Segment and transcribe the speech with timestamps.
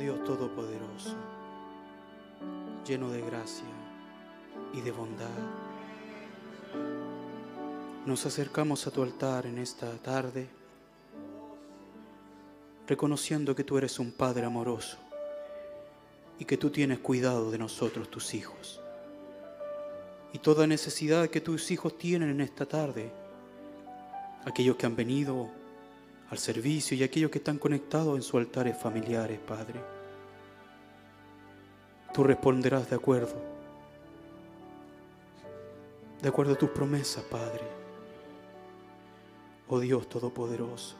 [0.00, 1.14] Dios Todopoderoso,
[2.86, 3.66] lleno de gracia
[4.72, 5.28] y de bondad,
[8.06, 10.48] nos acercamos a tu altar en esta tarde,
[12.86, 14.96] reconociendo que tú eres un Padre amoroso
[16.38, 18.80] y que tú tienes cuidado de nosotros, tus hijos.
[20.32, 23.12] Y toda necesidad que tus hijos tienen en esta tarde,
[24.46, 25.50] aquellos que han venido
[26.30, 29.80] al servicio y aquellos que están conectados en sus altares familiares, Padre.
[32.14, 33.34] Tú responderás de acuerdo,
[36.22, 37.62] de acuerdo a tus promesas, Padre.
[39.68, 40.96] Oh Dios Todopoderoso.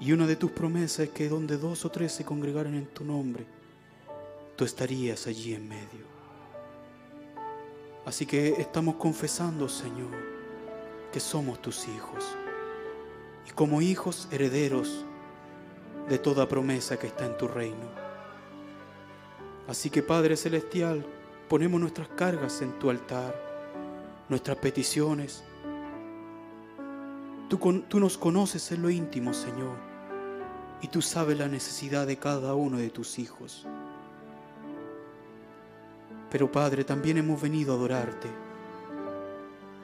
[0.00, 3.04] Y una de tus promesas es que donde dos o tres se congregaran en tu
[3.04, 3.46] nombre,
[4.56, 6.06] tú estarías allí en medio.
[8.04, 10.12] Así que estamos confesando, Señor,
[11.12, 12.24] que somos tus hijos.
[13.46, 15.04] Y como hijos herederos
[16.08, 18.06] de toda promesa que está en tu reino.
[19.68, 21.04] Así que Padre Celestial,
[21.48, 23.34] ponemos nuestras cargas en tu altar,
[24.28, 25.42] nuestras peticiones.
[27.48, 29.76] Tú, nos conoces en lo íntimo, Señor,
[30.82, 33.66] y tú sabes la necesidad de cada uno de tus hijos.
[36.30, 38.28] Pero Padre, también hemos venido a adorarte.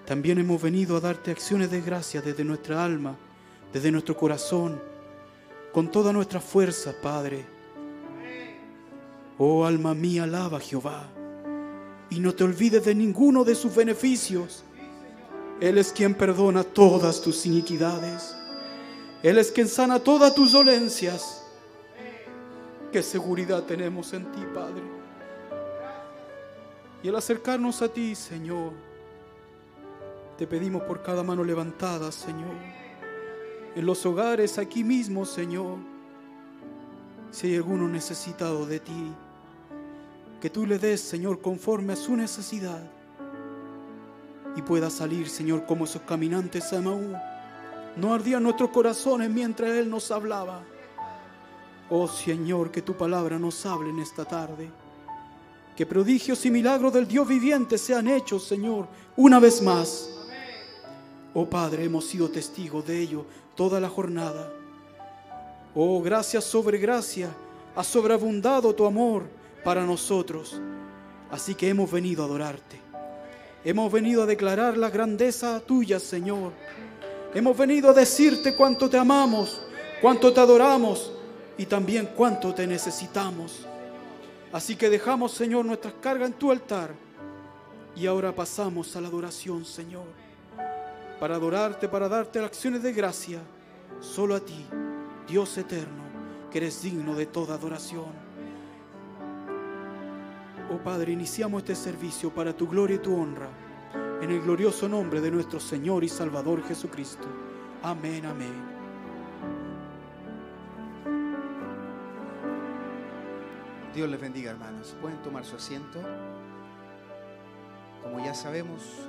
[0.07, 3.17] También hemos venido a darte acciones de gracia desde nuestra alma,
[3.73, 4.81] desde nuestro corazón,
[5.73, 7.45] con toda nuestra fuerza, Padre.
[9.39, 11.09] Oh alma mía, alaba a Jehová.
[12.11, 14.65] Y no te olvides de ninguno de sus beneficios.
[15.61, 18.37] Él es quien perdona todas tus iniquidades.
[19.23, 21.43] Él es quien sana todas tus dolencias.
[22.93, 24.83] Qué seguridad tenemos en ti, Padre.
[27.03, 28.73] Y al acercarnos a ti, Señor,
[30.37, 32.55] te pedimos por cada mano levantada, Señor.
[33.75, 35.79] En los hogares, aquí mismo, Señor.
[37.31, 39.13] Si hay alguno necesitado de ti,
[40.41, 42.83] que tú le des, Señor, conforme a su necesidad.
[44.55, 47.15] Y pueda salir, Señor, como esos caminantes a Maú.
[47.97, 50.63] No ardían nuestros corazones mientras Él nos hablaba.
[51.89, 54.71] Oh Señor, que tu palabra nos hable en esta tarde.
[55.77, 60.22] Que prodigios y milagros del Dios viviente sean hechos, Señor, una vez más.
[61.35, 63.25] Oh Padre, hemos sido testigos de ello
[63.55, 64.53] toda la jornada.
[65.75, 67.31] Oh, gracias sobre gracia,
[67.75, 69.25] ha sobreabundado tu amor
[69.65, 70.61] para nosotros.
[71.31, 72.79] Así que hemos venido a adorarte.
[73.65, 76.53] Hemos venido a declarar la grandeza tuya, Señor.
[77.33, 79.63] Hemos venido a decirte cuánto te amamos,
[80.03, 81.13] cuánto te adoramos
[81.57, 83.67] y también cuánto te necesitamos.
[84.53, 86.91] Así que dejamos, Señor, nuestras cargas en tu altar
[87.97, 90.22] y ahora pasamos a la adoración, Señor.
[91.23, 93.39] Para adorarte, para darte acciones de gracia,
[94.01, 94.67] solo a ti,
[95.29, 96.03] Dios eterno,
[96.51, 98.11] que eres digno de toda adoración.
[100.69, 103.49] Oh Padre, iniciamos este servicio para tu gloria y tu honra,
[104.21, 107.29] en el glorioso nombre de nuestro Señor y Salvador Jesucristo.
[107.85, 108.61] Amén, amén.
[113.95, 114.97] Dios les bendiga, hermanos.
[115.01, 116.01] Pueden tomar su asiento.
[118.03, 119.09] Como ya sabemos,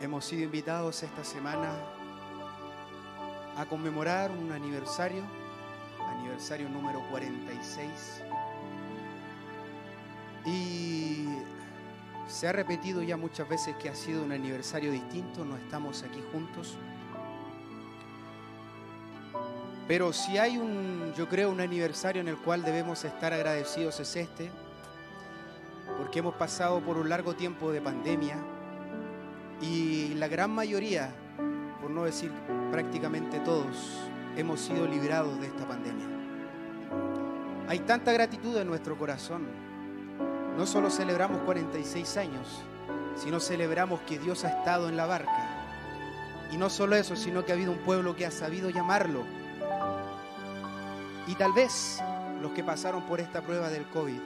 [0.00, 1.72] hemos sido invitados esta semana
[3.56, 5.22] a conmemorar un aniversario,
[6.18, 8.22] aniversario número 46.
[10.46, 11.26] Y
[12.28, 16.22] se ha repetido ya muchas veces que ha sido un aniversario distinto, no estamos aquí
[16.32, 16.76] juntos.
[19.88, 24.14] Pero si hay un, yo creo, un aniversario en el cual debemos estar agradecidos es
[24.16, 24.50] este,
[25.96, 28.36] porque hemos pasado por un largo tiempo de pandemia
[29.60, 31.10] y la gran mayoría,
[31.80, 32.30] por no decir
[32.70, 34.00] prácticamente todos,
[34.36, 36.06] hemos sido librados de esta pandemia.
[37.68, 39.46] Hay tanta gratitud en nuestro corazón.
[40.56, 42.62] No solo celebramos 46 años,
[43.14, 45.66] sino celebramos que Dios ha estado en la barca.
[46.50, 49.24] Y no solo eso, sino que ha habido un pueblo que ha sabido llamarlo
[51.28, 52.02] y tal vez
[52.40, 54.18] los que pasaron por esta prueba del COVID,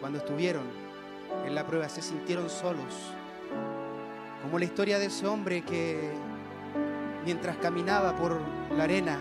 [0.00, 0.64] cuando estuvieron
[1.46, 3.12] en la prueba, se sintieron solos.
[4.42, 6.12] Como la historia de ese hombre que
[7.24, 8.40] mientras caminaba por
[8.76, 9.18] la arena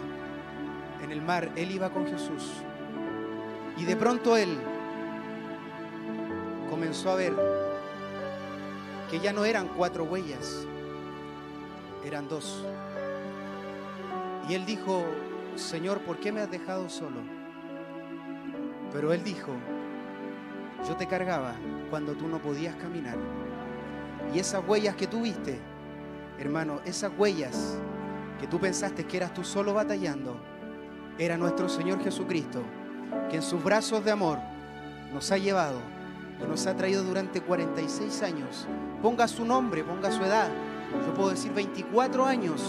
[1.04, 2.52] en el mar, él iba con Jesús.
[3.78, 4.58] Y de pronto él
[6.70, 7.34] comenzó a ver
[9.10, 10.66] que ya no eran cuatro huellas,
[12.06, 12.66] eran dos.
[14.50, 15.06] Y él dijo,
[15.56, 17.22] Señor, ¿por qué me has dejado solo?
[18.92, 19.52] Pero él dijo,
[20.88, 21.56] yo te cargaba
[21.90, 23.18] cuando tú no podías caminar.
[24.34, 25.60] Y esas huellas que tuviste,
[26.40, 27.78] hermano, esas huellas
[28.40, 30.38] que tú pensaste que eras tú solo batallando,
[31.18, 32.64] era nuestro Señor Jesucristo,
[33.30, 34.40] que en sus brazos de amor
[35.14, 35.80] nos ha llevado
[36.42, 38.68] y nos ha traído durante 46 años.
[39.02, 40.50] Ponga su nombre, ponga su edad.
[41.06, 42.64] Yo puedo decir 24 años.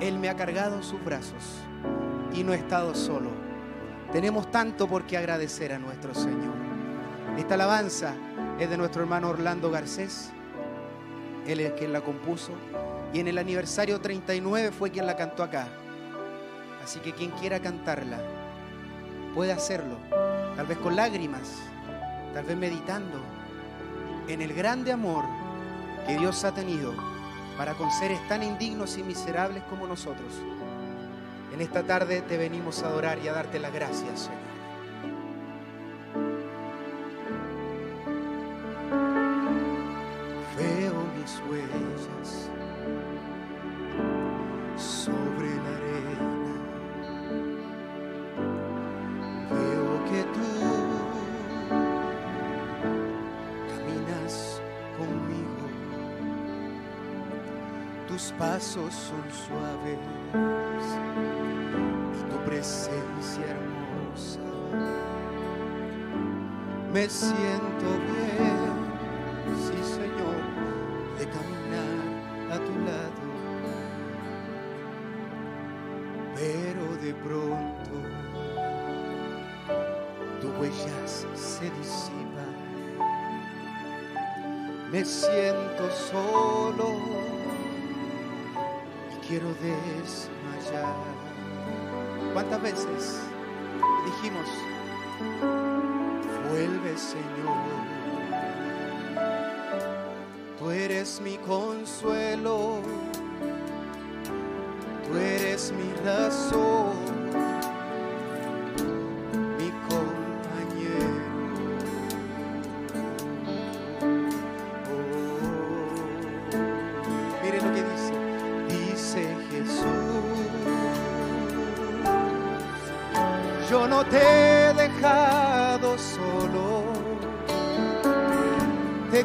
[0.00, 1.60] Él me ha cargado en sus brazos
[2.34, 3.30] y no he estado solo.
[4.12, 6.54] Tenemos tanto por qué agradecer a nuestro Señor.
[7.38, 8.14] Esta alabanza
[8.58, 10.32] es de nuestro hermano Orlando Garcés.
[11.46, 12.52] Él es quien la compuso.
[13.12, 15.68] Y en el aniversario 39 fue quien la cantó acá.
[16.82, 18.18] Así que quien quiera cantarla,
[19.34, 19.96] puede hacerlo.
[20.56, 21.58] Tal vez con lágrimas,
[22.34, 23.18] tal vez meditando
[24.28, 25.24] en el grande amor
[26.06, 26.94] que Dios ha tenido
[27.56, 30.32] para con seres tan indignos y miserables como nosotros.
[31.52, 34.51] En esta tarde te venimos a adorar y a darte las gracias, Señor.
[58.72, 59.98] Son suaves
[62.30, 64.40] tu presencia hermosa.
[66.90, 68.72] Me siento bien,
[69.58, 70.40] sí Señor,
[71.18, 72.00] de caminar
[72.50, 73.22] a tu lado.
[76.34, 77.90] Pero de pronto
[80.40, 82.56] tus huellas se disipan.
[84.90, 87.31] Me siento solo
[89.32, 90.94] quiero desmayar.
[92.34, 93.18] ¿Cuántas veces
[94.04, 94.46] dijimos,
[96.50, 97.56] vuelve Señor?
[100.58, 102.82] Tú eres mi consuelo,
[105.08, 106.92] tú eres mi razón,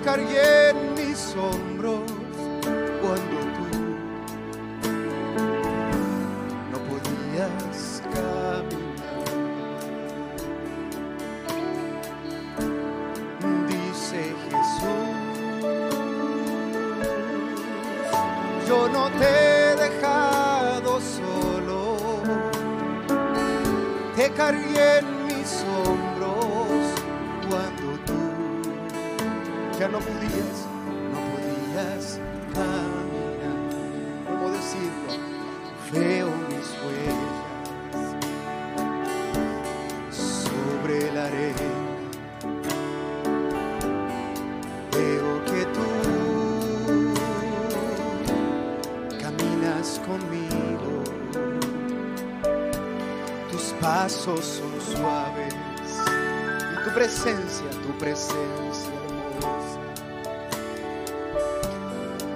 [0.07, 1.96] cargué en mis hombros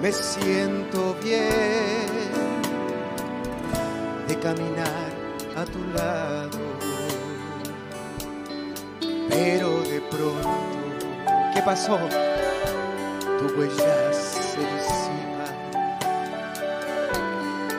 [0.02, 2.08] Me siento bien
[4.26, 5.12] de caminar
[5.56, 6.58] a tu lado,
[9.28, 10.50] pero de pronto,
[11.54, 12.00] ¿qué pasó?
[13.38, 15.46] Tu huella se disipa.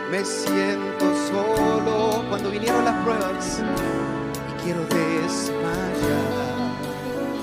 [0.09, 3.61] Me siento solo cuando vinieron las pruebas
[4.47, 5.73] y quiero desmayar.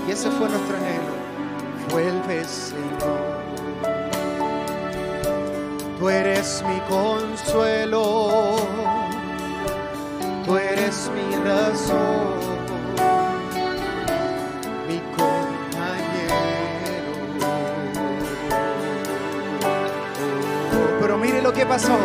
[0.09, 1.21] Y ese fue nuestro anhelo.
[1.91, 3.20] Vuelve, Señor.
[6.01, 8.57] Tú eres mi consuelo.
[10.47, 12.41] Tú eres mi razón.
[14.89, 16.33] Mi compañero.
[21.03, 21.99] Pero mire lo que pasó.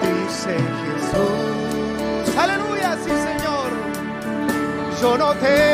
[0.00, 2.34] Dice Jesús.
[2.38, 3.40] Aleluya, sí, Señor
[5.00, 5.69] yo no te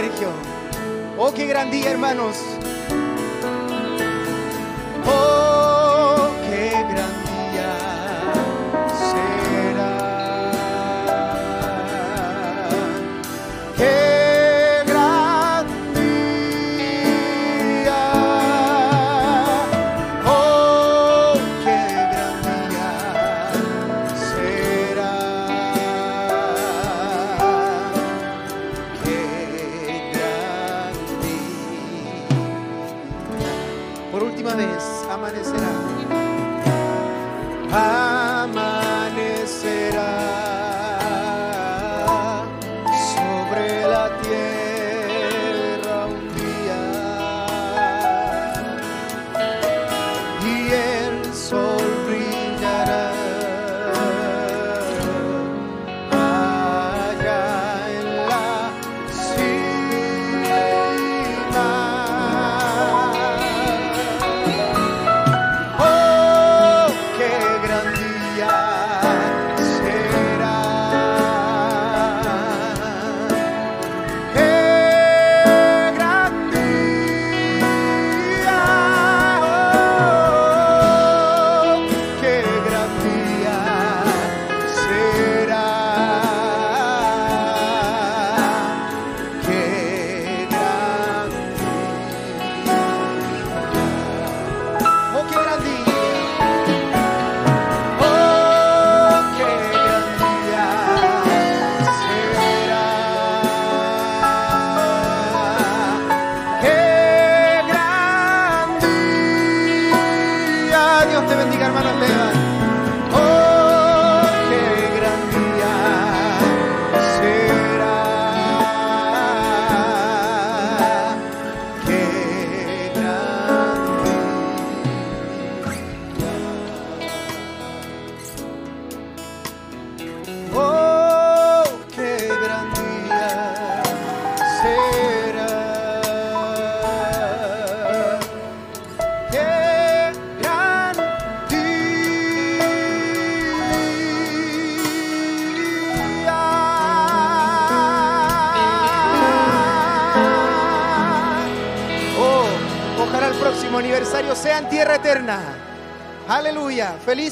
[0.00, 0.30] Sergio.
[1.18, 2.59] Oh, qué gran día, hermanos.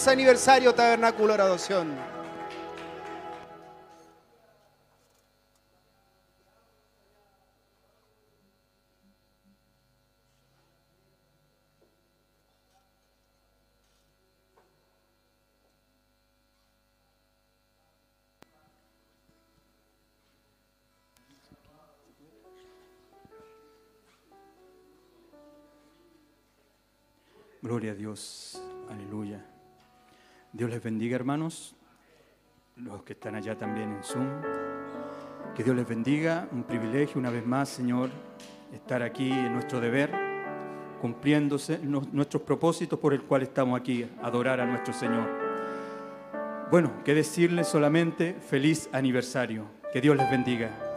[0.08, 2.07] aniversario Tabernáculo Oración.
[33.08, 34.28] que están allá también en Zoom.
[35.56, 38.10] Que Dios les bendiga, un privilegio una vez más, Señor,
[38.70, 40.12] estar aquí en nuestro deber,
[41.00, 45.26] cumpliéndose nuestros propósitos por el cual estamos aquí, adorar a nuestro Señor.
[46.70, 49.64] Bueno, que decirles solamente feliz aniversario.
[49.90, 50.87] Que Dios les bendiga.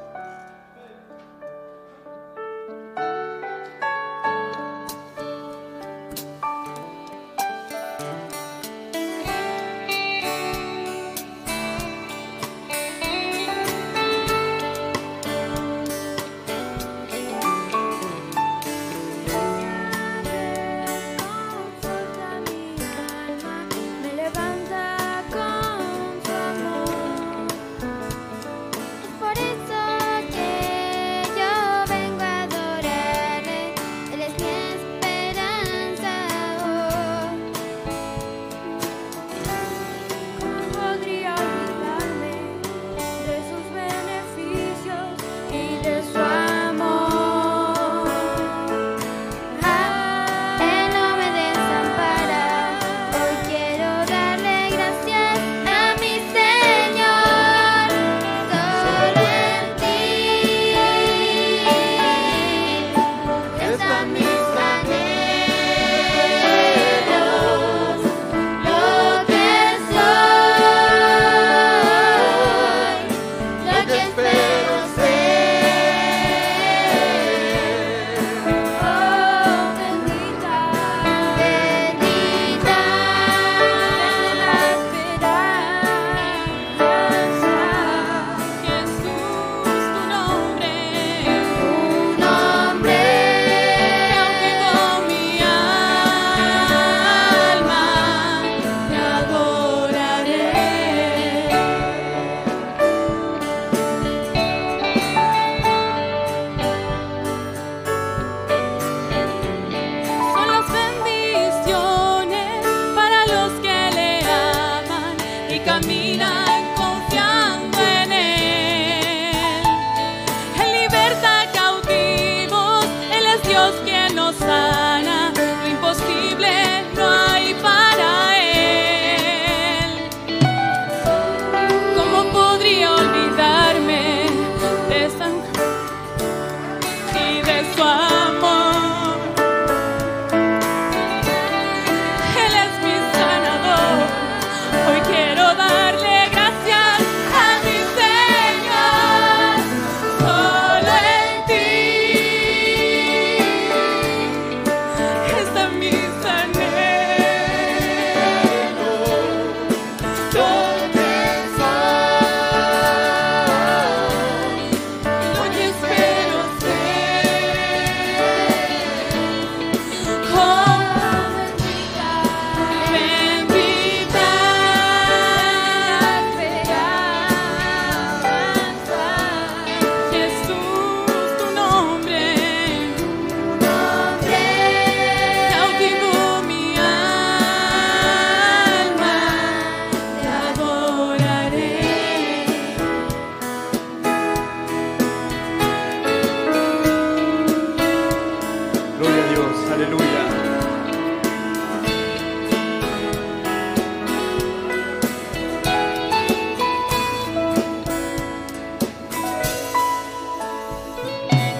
[199.30, 200.22] Dios, aleluya.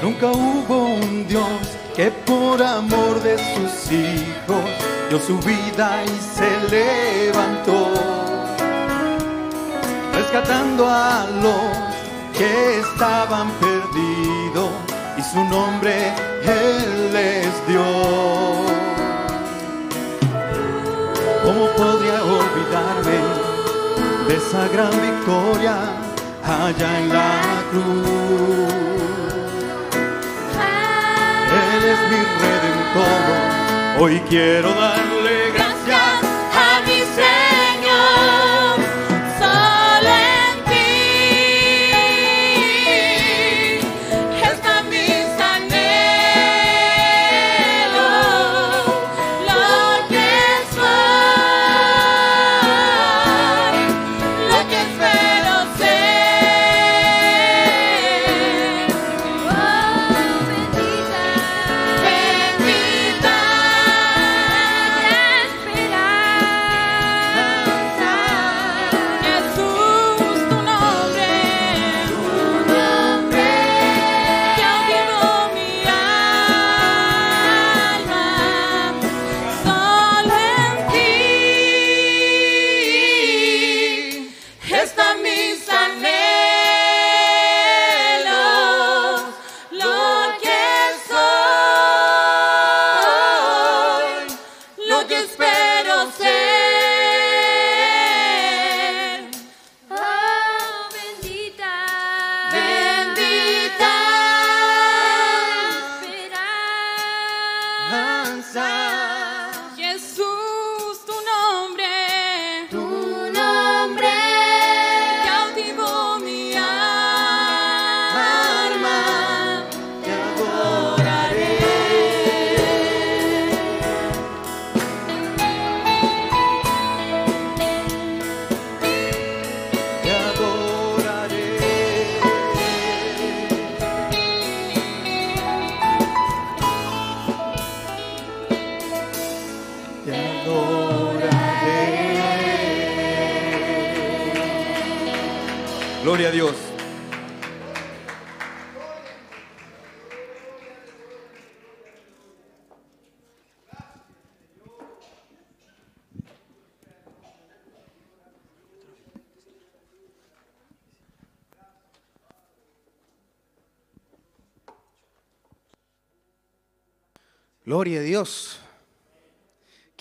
[0.02, 1.46] Nunca hubo un Dios
[1.96, 4.66] que por amor de sus hijos
[5.10, 7.94] dio su vida y se levantó,
[10.14, 14.72] rescatando a los que estaban perdidos
[15.18, 16.71] y su nombre es
[24.68, 25.76] gran victoria
[26.44, 27.32] allá en la
[27.72, 28.72] cruz?
[31.52, 33.42] Él es mi redentor.
[34.00, 35.11] Hoy quiero darle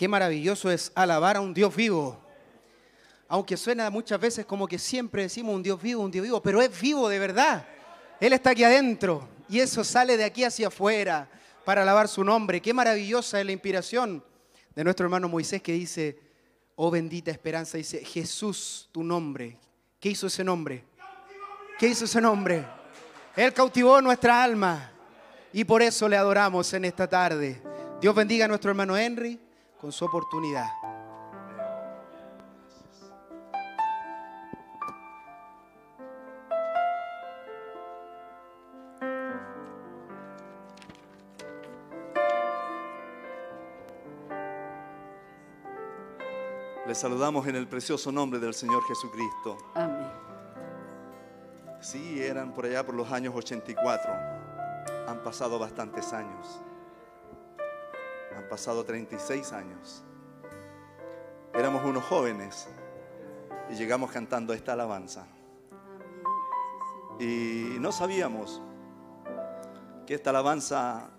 [0.01, 2.19] Qué maravilloso es alabar a un Dios vivo.
[3.29, 6.63] Aunque suena muchas veces como que siempre decimos un Dios vivo, un Dios vivo, pero
[6.63, 7.67] es vivo de verdad.
[8.19, 11.29] Él está aquí adentro y eso sale de aquí hacia afuera
[11.67, 12.63] para alabar su nombre.
[12.63, 14.25] Qué maravillosa es la inspiración
[14.75, 16.19] de nuestro hermano Moisés que dice,
[16.77, 19.59] oh bendita esperanza, dice Jesús, tu nombre.
[20.01, 20.83] ¿Qué hizo ese nombre?
[21.79, 22.65] ¿Qué hizo ese nombre?
[23.37, 24.93] Él cautivó nuestra alma
[25.53, 27.61] y por eso le adoramos en esta tarde.
[28.01, 29.50] Dios bendiga a nuestro hermano Henry
[29.81, 30.69] con su oportunidad.
[46.87, 49.57] Les saludamos en el precioso nombre del Señor Jesucristo.
[49.75, 50.11] Amén.
[51.81, 54.13] Sí, eran por allá por los años 84.
[55.07, 56.61] Han pasado bastantes años.
[58.37, 60.05] Han pasado 36 años.
[61.53, 62.69] Éramos unos jóvenes
[63.71, 65.27] y llegamos cantando esta alabanza.
[67.19, 68.63] Y no sabíamos
[70.07, 71.11] que esta alabanza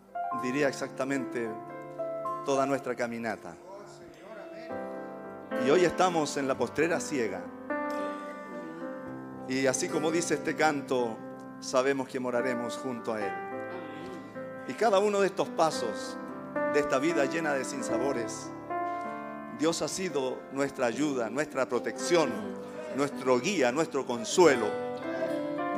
[0.41, 1.49] diría exactamente
[2.45, 3.55] toda nuestra caminata.
[5.65, 7.41] Y hoy estamos en la postrera ciega.
[9.47, 11.17] Y así como dice este canto,
[11.59, 13.33] sabemos que moraremos junto a Él.
[14.67, 16.17] Y cada uno de estos pasos
[16.73, 18.49] de esta vida llena de sinsabores,
[19.59, 22.31] Dios ha sido nuestra ayuda, nuestra protección,
[22.95, 24.67] nuestro guía, nuestro consuelo,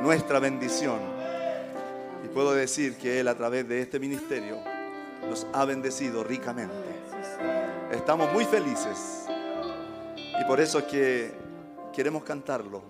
[0.00, 1.00] nuestra bendición.
[2.24, 4.58] Y puedo decir que Él a través de este ministerio
[5.28, 6.74] nos ha bendecido ricamente.
[7.90, 9.26] Estamos muy felices
[10.40, 11.32] y por eso es que
[11.92, 12.82] queremos cantarlo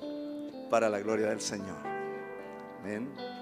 [0.70, 1.76] para la gloria del Señor.
[2.80, 3.33] Amén.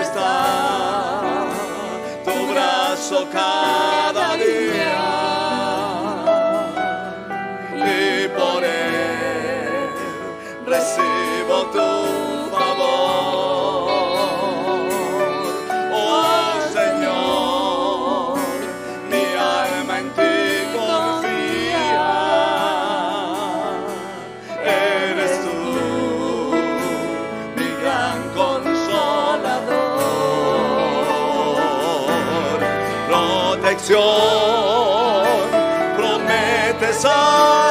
[0.00, 1.22] está
[2.24, 5.07] tu brazo cada día.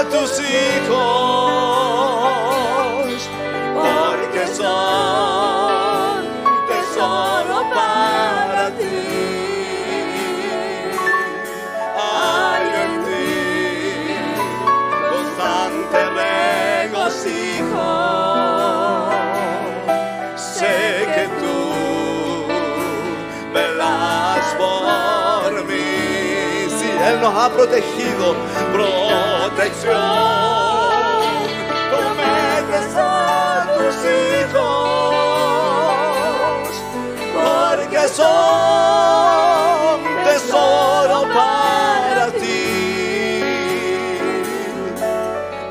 [0.09, 0.99] tus hijos,
[3.75, 6.25] porque son
[6.67, 8.99] tesoro para ti.
[11.99, 13.31] Hay en ti
[15.11, 15.99] constante
[16.89, 17.89] regocijo.
[20.35, 20.75] Sé
[21.15, 21.57] que tú
[23.53, 25.89] velas por mí,
[26.79, 28.25] si Él nos ha protegido
[29.67, 29.97] perfección.
[31.91, 33.95] Prometes a tus
[34.45, 35.51] hijos,
[37.33, 38.25] porque son
[40.25, 42.65] tesoro para ti.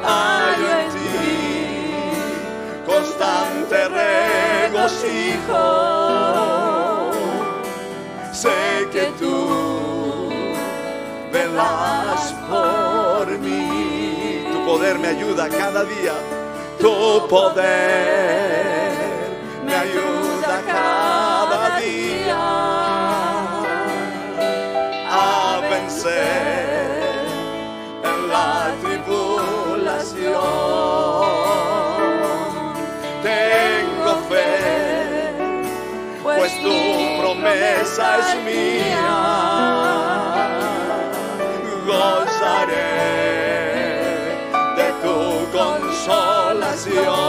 [0.05, 1.17] Hay en ti
[2.87, 3.77] constante
[4.69, 6.06] regocijo.
[14.77, 16.13] poder me ayuda cada día.
[16.79, 18.93] Tu poder
[19.65, 22.37] me ayuda cada día
[25.09, 27.25] a vencer
[28.05, 30.35] en la tribulación.
[33.23, 35.33] Tengo fe,
[36.23, 36.77] pues tu
[37.23, 38.96] promesa es mía.
[46.97, 47.26] Dios.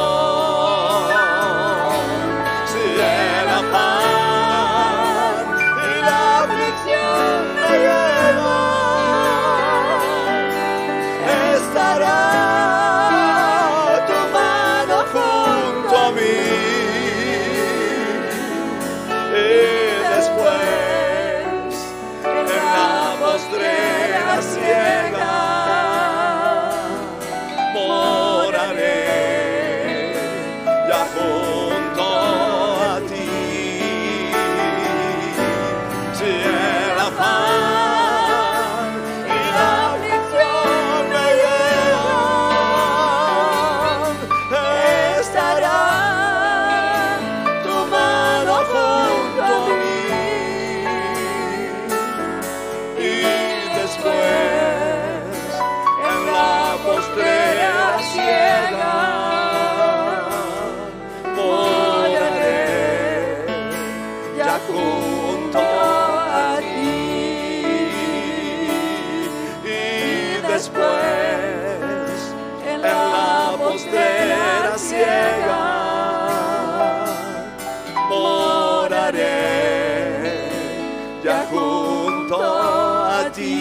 [83.38, 83.54] ti.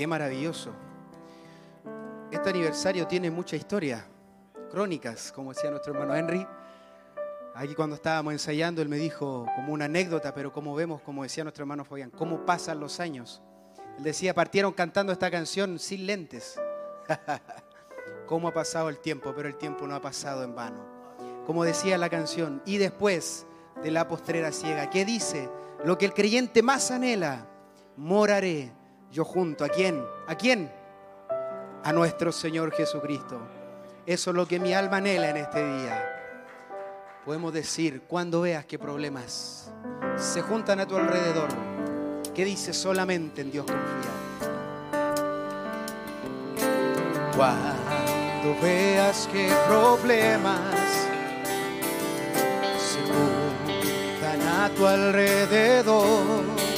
[0.00, 0.72] Qué maravilloso.
[2.30, 4.02] Este aniversario tiene mucha historia,
[4.70, 6.46] crónicas, como decía nuestro hermano Henry.
[7.54, 11.44] Aquí cuando estábamos ensayando, él me dijo como una anécdota, pero como vemos, como decía
[11.44, 13.42] nuestro hermano Fabián, cómo pasan los años.
[13.98, 16.58] Él decía, partieron cantando esta canción sin lentes.
[18.26, 20.82] cómo ha pasado el tiempo, pero el tiempo no ha pasado en vano.
[21.44, 23.44] Como decía la canción, y después
[23.82, 25.50] de la postrera ciega, ¿qué dice?
[25.84, 27.46] Lo que el creyente más anhela,
[27.98, 28.79] moraré
[29.10, 29.64] yo junto.
[29.64, 30.04] ¿A quién?
[30.26, 30.70] ¿A quién?
[31.82, 33.38] A nuestro Señor Jesucristo.
[34.06, 36.16] Eso es lo que mi alma anhela en este día.
[37.24, 39.70] Podemos decir, cuando veas que problemas
[40.16, 41.48] se juntan a tu alrededor,
[42.34, 42.76] ¿qué dices?
[42.76, 44.10] Solamente en Dios confía.
[47.36, 50.58] Cuando veas que problemas
[52.78, 56.69] se juntan a tu alrededor,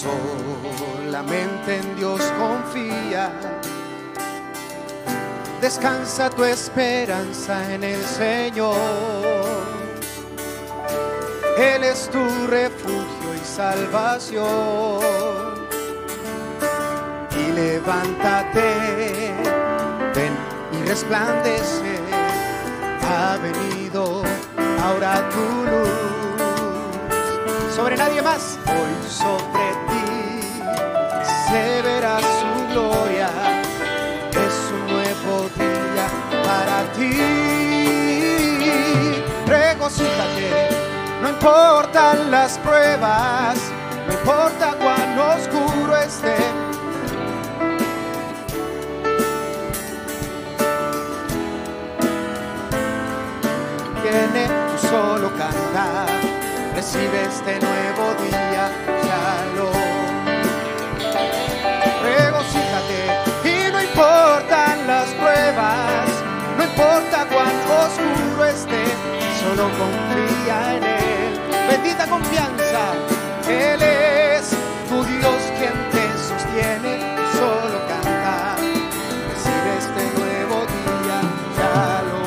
[0.00, 3.30] solamente en Dios confía.
[5.60, 8.76] Descansa tu esperanza en el Señor.
[11.58, 14.40] Él es tu refugio y salvación.
[17.38, 19.34] Y levántate,
[20.14, 20.34] ven
[20.72, 22.00] y resplandece.
[23.02, 24.22] Ha venido
[24.82, 25.90] ahora tu luz.
[27.74, 29.89] Sobre nadie más, hoy sobre
[39.98, 43.58] No importan las pruebas,
[44.06, 46.36] no importa cuán oscuro esté.
[54.02, 56.08] Tiene tu solo cantar,
[56.74, 58.39] recibe este nuevo día,
[69.68, 71.40] confía en Él.
[71.68, 72.94] Bendita confianza,
[73.48, 74.50] Él es
[74.88, 76.92] tu Dios quien te sostiene,
[77.32, 78.56] solo canta,
[79.30, 81.18] recibe este nuevo día,
[81.56, 82.20] ya lo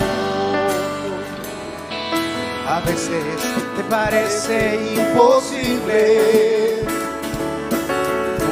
[2.65, 3.39] a veces
[3.75, 5.99] te parece imposible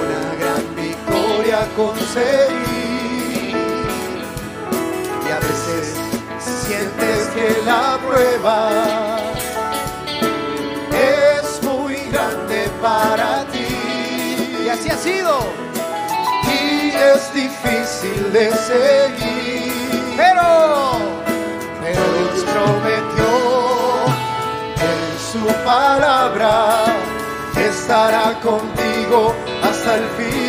[0.02, 3.56] una gran victoria conseguir.
[5.26, 6.11] Y a veces
[6.72, 9.18] sientes que la prueba
[10.94, 13.68] es muy grande para ti.
[14.66, 15.34] Y así ha sido.
[16.46, 19.74] Y es difícil de seguir.
[20.16, 20.50] Pero,
[21.82, 23.32] pero Dios prometió
[24.92, 26.86] en su palabra
[27.54, 30.41] que estará contigo hasta el fin.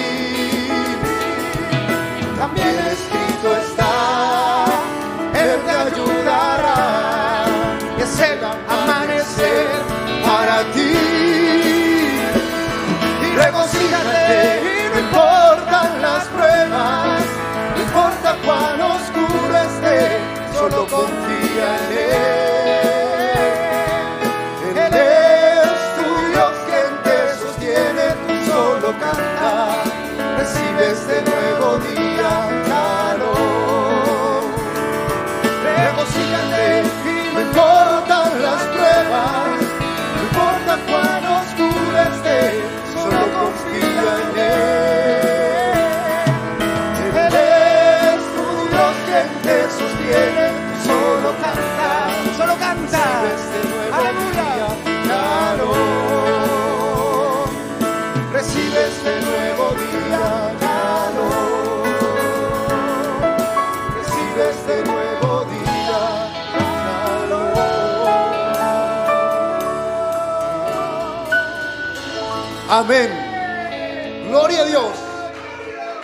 [72.82, 74.26] Amén.
[74.26, 74.92] Gloria a Dios.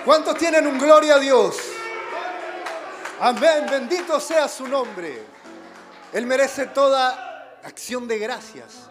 [0.04, 1.58] ¿Cuántos tienen un gloria a Dios?
[3.18, 3.66] Amén.
[3.68, 5.24] Bendito sea su nombre.
[6.12, 8.88] Él merece toda acción de gracias,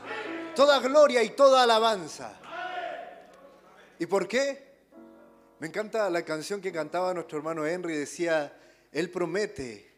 [0.53, 2.33] toda gloria y toda alabanza.
[3.99, 4.67] ¿Y por qué?
[5.59, 7.95] Me encanta la canción que cantaba nuestro hermano Henry.
[7.95, 8.53] Decía,
[8.91, 9.89] Él promete,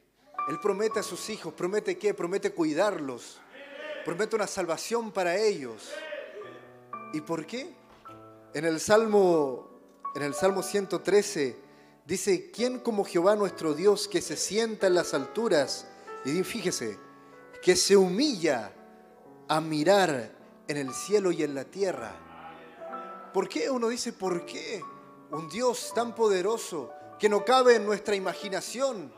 [0.48, 2.14] Él promete a sus hijos, promete qué?
[2.14, 3.40] Promete cuidarlos,
[4.06, 5.92] promete una salvación para ellos.
[7.14, 7.79] ¿Y por qué?
[8.52, 9.70] En el Salmo,
[10.16, 11.56] en el Salmo 113
[12.06, 15.88] dice, ¿quién como Jehová nuestro Dios que se sienta en las alturas?
[16.26, 16.98] Y fíjese,
[17.62, 18.74] que se humilla
[19.48, 20.32] a mirar
[20.68, 23.32] en el cielo y en la tierra.
[23.34, 23.70] ¿Por qué?
[23.70, 24.82] Uno dice, ¿por qué?
[25.30, 29.14] Un Dios tan poderoso que no cabe en nuestra imaginación.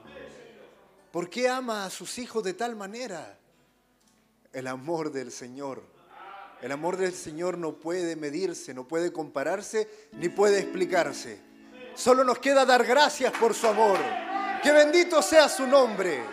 [1.09, 3.39] ¿Por qué ama a sus hijos de tal manera?
[4.51, 6.00] El amor del Señor
[6.61, 11.39] el amor del Señor no puede medirse, no puede compararse, ni puede explicarse.
[11.95, 13.97] Solo nos queda dar gracias por su amor.
[14.61, 16.23] Que bendito sea su nombre.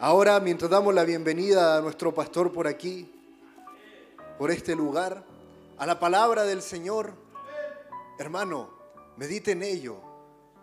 [0.00, 3.08] Ahora, mientras damos la bienvenida a nuestro pastor por aquí,
[4.36, 5.24] por este lugar,
[5.78, 7.14] a la palabra del Señor,
[8.18, 8.70] hermano,
[9.16, 9.98] medite en ello.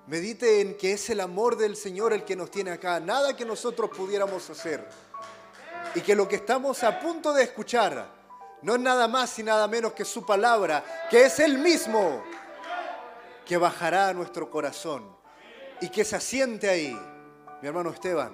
[0.07, 2.99] Medite en que es el amor del Señor el que nos tiene acá.
[2.99, 4.85] Nada que nosotros pudiéramos hacer
[5.95, 8.19] y que lo que estamos a punto de escuchar
[8.61, 12.23] no es nada más y nada menos que su palabra, que es el mismo
[13.45, 15.03] que bajará a nuestro corazón
[15.81, 16.97] y que se asiente ahí.
[17.61, 18.31] Mi hermano Esteban,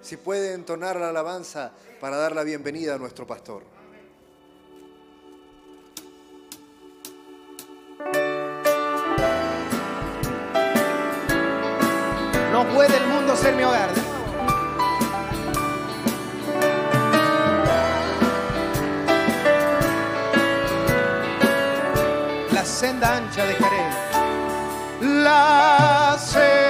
[0.00, 3.62] si puede entonar la alabanza para dar la bienvenida a nuestro pastor.
[12.52, 14.07] No puede el mundo ser mi hogar.
[22.78, 23.84] Senda ancha dejaré.
[25.00, 26.67] La senda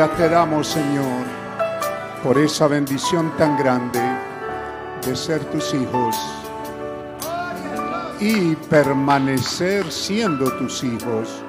[0.00, 1.26] Gracias te damos, Señor,
[2.22, 4.00] por esa bendición tan grande
[5.04, 6.16] de ser tus hijos
[8.18, 11.44] y permanecer siendo tus hijos.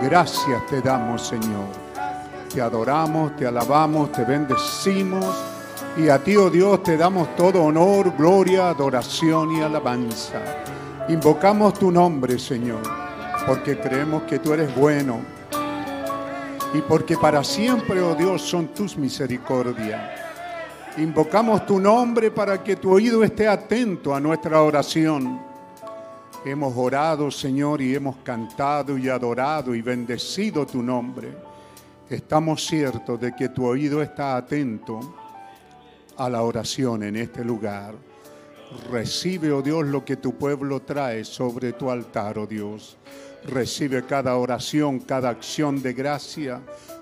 [0.00, 1.66] Gracias te damos, Señor.
[2.54, 5.34] Te adoramos, te alabamos, te bendecimos
[5.96, 10.40] y a ti, oh Dios, te damos todo honor, gloria, adoración y alabanza.
[11.08, 12.82] Invocamos tu nombre, Señor,
[13.48, 15.33] porque creemos que tú eres bueno
[16.74, 20.20] y porque para siempre, oh Dios, son tus misericordias.
[20.98, 25.40] Invocamos tu nombre para que tu oído esté atento a nuestra oración.
[26.44, 31.32] Hemos orado, Señor, y hemos cantado y adorado y bendecido tu nombre.
[32.10, 35.14] Estamos ciertos de que tu oído está atento
[36.16, 37.94] a la oración en este lugar.
[38.90, 42.98] Recibe, oh Dios, lo que tu pueblo trae sobre tu altar, oh Dios.
[43.46, 46.60] Recibe cada oración, cada acción de gracia,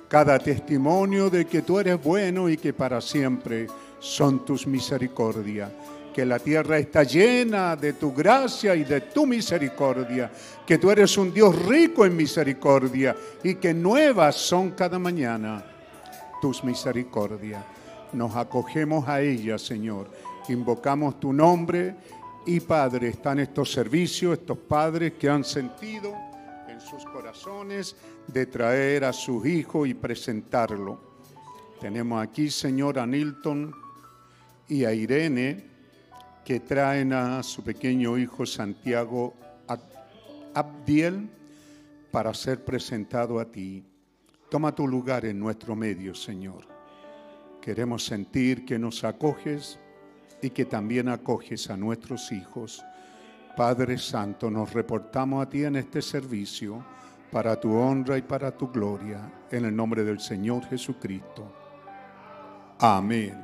[0.08, 3.66] cada testimonio de que tú eres bueno y que para siempre
[4.00, 5.70] son tus misericordias.
[6.12, 10.30] Que la tierra está llena de tu gracia y de tu misericordia.
[10.66, 15.64] Que tú eres un Dios rico en misericordia y que nuevas son cada mañana
[16.42, 17.64] tus misericordias.
[18.12, 20.10] Nos acogemos a ella, Señor.
[20.48, 21.94] Invocamos tu nombre
[22.44, 26.31] y Padre, están estos servicios, estos padres que han sentido en
[26.92, 31.00] sus corazones de traer a sus hijos y presentarlo.
[31.80, 33.74] Tenemos aquí, Señor, a Nilton
[34.68, 35.64] y a Irene,
[36.44, 39.32] que traen a su pequeño hijo Santiago
[40.52, 41.30] Abdiel
[42.10, 43.82] para ser presentado a ti.
[44.50, 46.66] Toma tu lugar en nuestro medio, Señor.
[47.62, 49.78] Queremos sentir que nos acoges
[50.42, 52.84] y que también acoges a nuestros hijos.
[53.56, 56.82] Padre Santo, nos reportamos a ti en este servicio
[57.30, 61.52] para tu honra y para tu gloria, en el nombre del Señor Jesucristo.
[62.78, 63.42] Amén.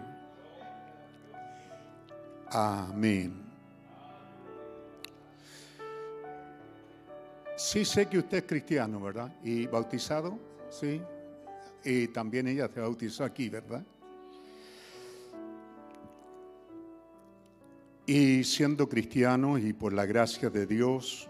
[2.50, 3.48] Amén.
[7.56, 9.30] Sí sé que usted es cristiano, ¿verdad?
[9.42, 10.38] ¿Y bautizado?
[10.70, 11.02] Sí.
[11.84, 13.84] Y también ella se bautizó aquí, ¿verdad?
[18.08, 21.28] Y siendo cristiano y por la gracia de Dios,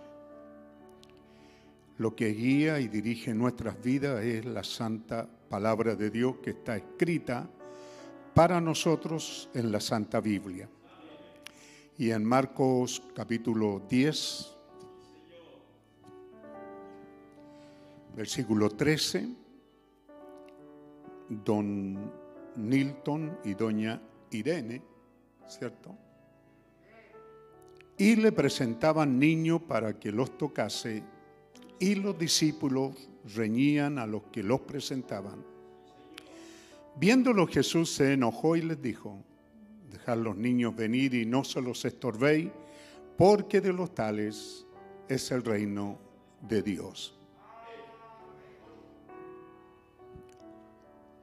[1.97, 6.77] lo que guía y dirige nuestras vidas es la santa palabra de Dios que está
[6.77, 7.51] escrita
[8.33, 10.69] para nosotros en la Santa Biblia.
[11.99, 14.57] Y en Marcos capítulo 10,
[18.15, 19.29] versículo 13,
[21.29, 22.13] don
[22.55, 24.01] Nilton y doña
[24.31, 24.81] Irene,
[25.49, 26.08] ¿cierto?
[27.99, 31.03] Y le presentaban niños para que los tocase,
[31.81, 35.45] y los discípulos reñían a los que los presentaban.
[36.97, 39.23] Viéndolo Jesús se enojó y les dijo,
[39.91, 42.51] dejad los niños venir y no se los estorbéis,
[43.17, 44.67] porque de los tales
[45.09, 45.99] es el reino
[46.41, 47.19] de Dios.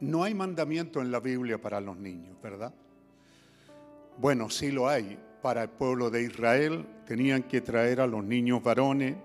[0.02, 2.74] No hay mandamiento en la Biblia para los niños, ¿verdad?
[4.18, 8.64] Bueno, sí lo hay, para el pueblo de Israel, tenían que traer a los niños
[8.64, 9.16] varones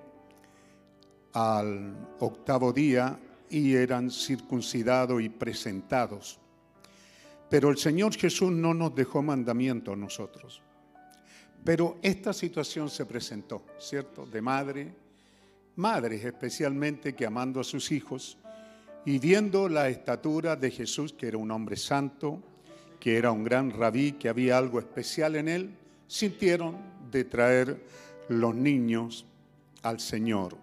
[1.32, 3.18] al octavo día
[3.48, 6.38] y eran circuncidados y presentados.
[7.48, 10.60] Pero el Señor Jesús no nos dejó mandamiento a nosotros.
[11.64, 14.26] Pero esta situación se presentó, ¿cierto?
[14.26, 14.92] De madre,
[15.76, 18.36] madres especialmente que amando a sus hijos
[19.06, 22.42] y viendo la estatura de Jesús, que era un hombre santo,
[23.00, 25.79] que era un gran rabí, que había algo especial en él,
[26.10, 26.76] sintieron
[27.08, 27.80] de traer
[28.28, 29.24] los niños
[29.82, 30.56] al Señor.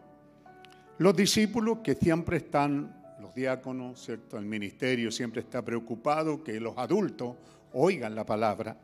[0.98, 4.38] Los discípulos que siempre están, los diáconos, ¿cierto?
[4.38, 7.38] El ministerio siempre está preocupado que los adultos
[7.72, 8.78] oigan la palabra.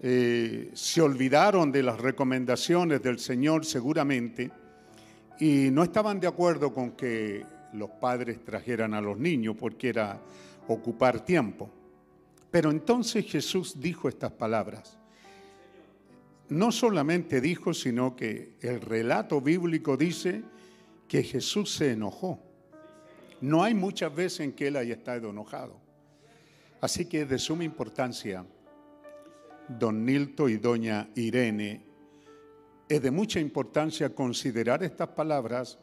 [0.00, 4.50] Eh, se olvidaron de las recomendaciones del Señor seguramente
[5.40, 10.20] y no estaban de acuerdo con que los padres trajeran a los niños porque era
[10.68, 11.70] ocupar tiempo.
[12.50, 14.97] Pero entonces Jesús dijo estas palabras
[16.50, 20.42] no solamente dijo, sino que el relato bíblico dice
[21.06, 22.40] que Jesús se enojó.
[23.40, 25.80] No hay muchas veces en que él haya estado enojado.
[26.80, 28.44] Así que es de suma importancia,
[29.68, 31.84] don Nilto y doña Irene,
[32.88, 35.78] es de mucha importancia considerar estas palabras,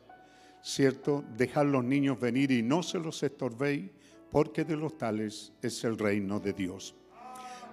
[0.63, 1.23] ¿cierto?
[1.37, 3.91] Dejar los niños venir y no se los estorbéis,
[4.31, 6.95] porque de los tales es el reino de Dios.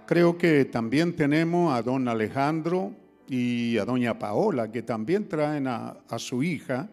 [0.07, 2.93] Creo que también tenemos a don Alejandro
[3.29, 6.89] y a doña Paola, que también traen a, su hija.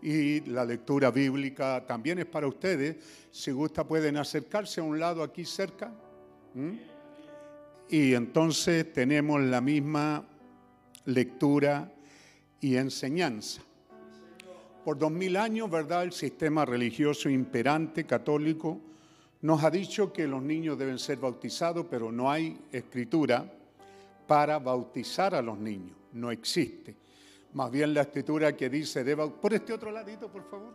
[0.00, 2.96] Y la lectura bíblica también es para ustedes.
[3.30, 5.92] Si gusta pueden acercarse a un lado aquí cerca.
[7.88, 10.24] Y entonces tenemos la misma
[11.06, 11.92] lectura
[12.60, 13.62] y enseñanza.
[14.84, 16.04] Por dos mil años, ¿verdad?
[16.04, 18.80] El sistema religioso imperante católico
[19.44, 23.44] nos ha dicho que los niños deben ser bautizados, pero no hay escritura
[24.26, 25.94] para bautizar a los niños.
[26.14, 26.96] No existe.
[27.52, 30.72] Más bien la escritura que dice, por este otro ladito, por favor.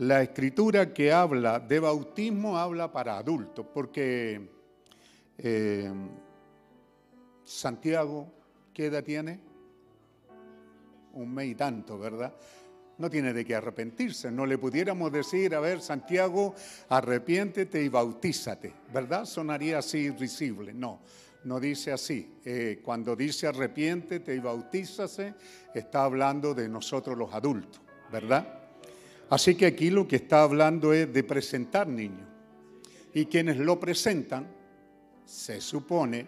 [0.00, 4.50] la escritura que habla de bautismo habla para adultos, porque
[5.38, 5.90] eh,
[7.42, 8.30] Santiago,
[8.74, 9.40] ¿qué edad tiene?
[11.14, 12.34] Un mes y tanto, ¿verdad?
[12.98, 14.30] No tiene de qué arrepentirse.
[14.30, 16.54] No le pudiéramos decir, a ver, Santiago,
[16.88, 19.24] arrepiéntete y bautízate, ¿verdad?
[19.24, 20.72] Sonaría así risible.
[20.74, 21.00] No,
[21.44, 22.34] no dice así.
[22.44, 25.34] Eh, cuando dice arrepiéntete y bautízase,
[25.74, 27.80] está hablando de nosotros los adultos,
[28.10, 28.60] ¿verdad?
[29.30, 32.28] Así que aquí lo que está hablando es de presentar niños.
[33.14, 34.46] Y quienes lo presentan,
[35.24, 36.26] se supone,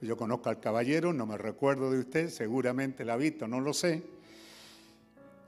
[0.00, 3.72] yo conozco al caballero, no me recuerdo de usted, seguramente la ha visto, no lo
[3.72, 4.02] sé.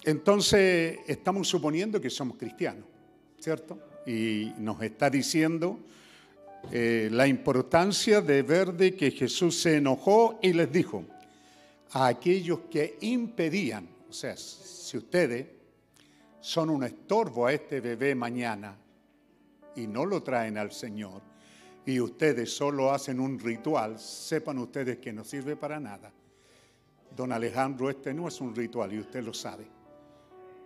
[0.05, 2.84] Entonces estamos suponiendo que somos cristianos,
[3.38, 3.78] ¿cierto?
[4.07, 5.80] Y nos está diciendo
[6.70, 11.05] eh, la importancia de ver de que Jesús se enojó y les dijo
[11.92, 15.46] a aquellos que impedían, o sea, si ustedes
[16.40, 18.76] son un estorbo a este bebé mañana
[19.76, 21.22] y no lo traen al Señor
[21.86, 26.12] y ustedes solo hacen un ritual, sepan ustedes que no sirve para nada.
[27.16, 29.78] Don Alejandro, este no es un ritual y usted lo sabe.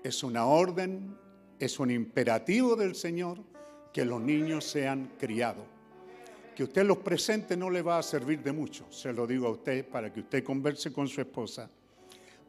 [0.02, 1.16] Es una orden,
[1.58, 3.38] es un imperativo del Señor
[3.92, 5.64] que los niños sean criados.
[6.56, 9.50] Que usted los presente no le va a servir de mucho, se lo digo a
[9.50, 11.70] usted para que usted converse con su esposa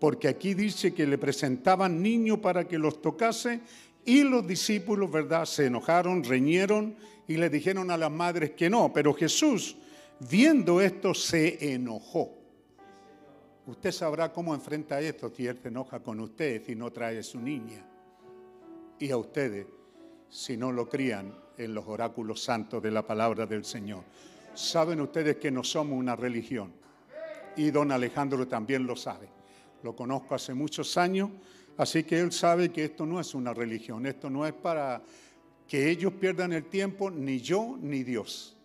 [0.03, 3.61] porque aquí dice que le presentaban niños para que los tocase
[4.03, 8.91] y los discípulos, ¿verdad?, se enojaron, reñieron y le dijeron a las madres que no,
[8.91, 9.77] pero Jesús,
[10.29, 12.42] viendo esto, se enojó.
[13.66, 17.39] Usted sabrá cómo enfrenta esto si él se enoja con usted y no trae su
[17.39, 17.86] niña.
[18.99, 19.68] Y a ustedes,
[20.30, 24.03] si no lo crían en los oráculos santos de la palabra del Señor.
[24.53, 26.74] Saben ustedes que no somos una religión.
[27.55, 29.30] Y don Alejandro también lo sabe
[29.84, 31.30] lo conozco hace muchos años,
[31.78, 35.01] así que él sabe que esto no es una religión, esto no es para
[35.68, 38.57] que ellos pierdan el tiempo, ni yo ni Dios.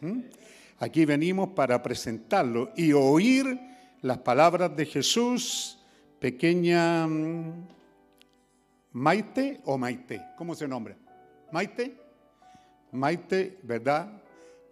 [0.00, 0.20] ¿Mm?
[0.78, 3.58] Aquí venimos para presentarlo y oír
[4.02, 5.78] las palabras de Jesús,
[6.18, 7.68] pequeña mm,
[8.92, 10.96] Maite o Maite, ¿cómo se nombra?
[11.52, 11.96] Maite,
[12.90, 14.20] Maite, ¿verdad?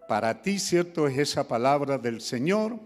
[0.07, 1.07] Para ti, ¿cierto?
[1.07, 2.77] Es esa palabra del Señor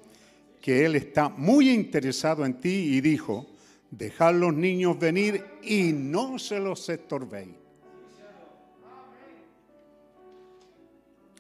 [0.62, 3.48] que Él está muy interesado en ti y dijo,
[3.90, 7.56] dejad los niños venir y no se los estorbéis.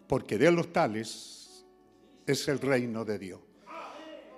[0.07, 1.65] Porque de los tales
[2.25, 3.39] es el reino de Dios.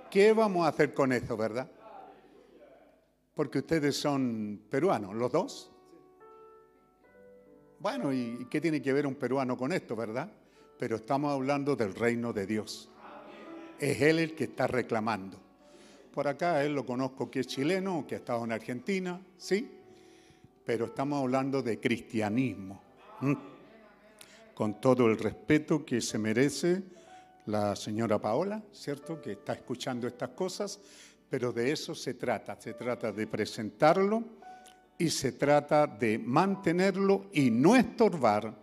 [0.09, 1.69] ¿Qué vamos a hacer con eso, verdad?
[3.33, 5.71] Porque ustedes son peruanos, los dos.
[7.79, 10.31] Bueno, ¿y qué tiene que ver un peruano con esto, verdad?
[10.79, 12.89] Pero estamos hablando del reino de Dios
[13.79, 15.39] es él el que está reclamando.
[16.13, 19.69] Por acá él lo conozco que es chileno, que ha estado en Argentina, sí,
[20.65, 22.81] pero estamos hablando de cristianismo,
[24.53, 26.81] con todo el respeto que se merece
[27.47, 29.21] la señora Paola, ¿cierto?
[29.21, 30.79] Que está escuchando estas cosas,
[31.29, 34.23] pero de eso se trata, se trata de presentarlo
[34.97, 38.53] y se trata de mantenerlo y no estorbar,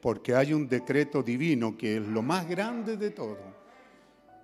[0.00, 3.56] porque hay un decreto divino que es lo más grande de todo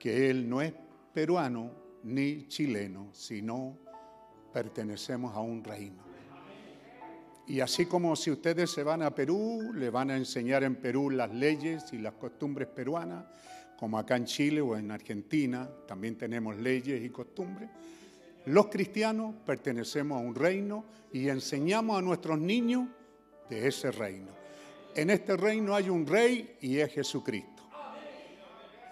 [0.02, 0.74] que él no es
[1.14, 1.70] peruano
[2.02, 3.78] ni chileno, sino
[4.52, 6.02] pertenecemos a un reino.
[7.46, 11.08] Y así como si ustedes se van a Perú, le van a enseñar en Perú
[11.08, 13.26] las leyes y las costumbres peruanas,
[13.82, 17.68] como acá en Chile o en Argentina, también tenemos leyes y costumbres.
[18.46, 22.86] Los cristianos pertenecemos a un reino y enseñamos a nuestros niños
[23.50, 24.30] de ese reino.
[24.94, 27.64] En este reino hay un rey y es Jesucristo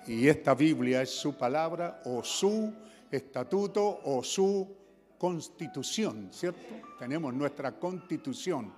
[0.08, 2.74] y esta Biblia es su palabra o su
[3.12, 4.76] estatuto o su
[5.16, 6.74] constitución, ¿cierto?
[6.98, 8.72] Tenemos nuestra constitución.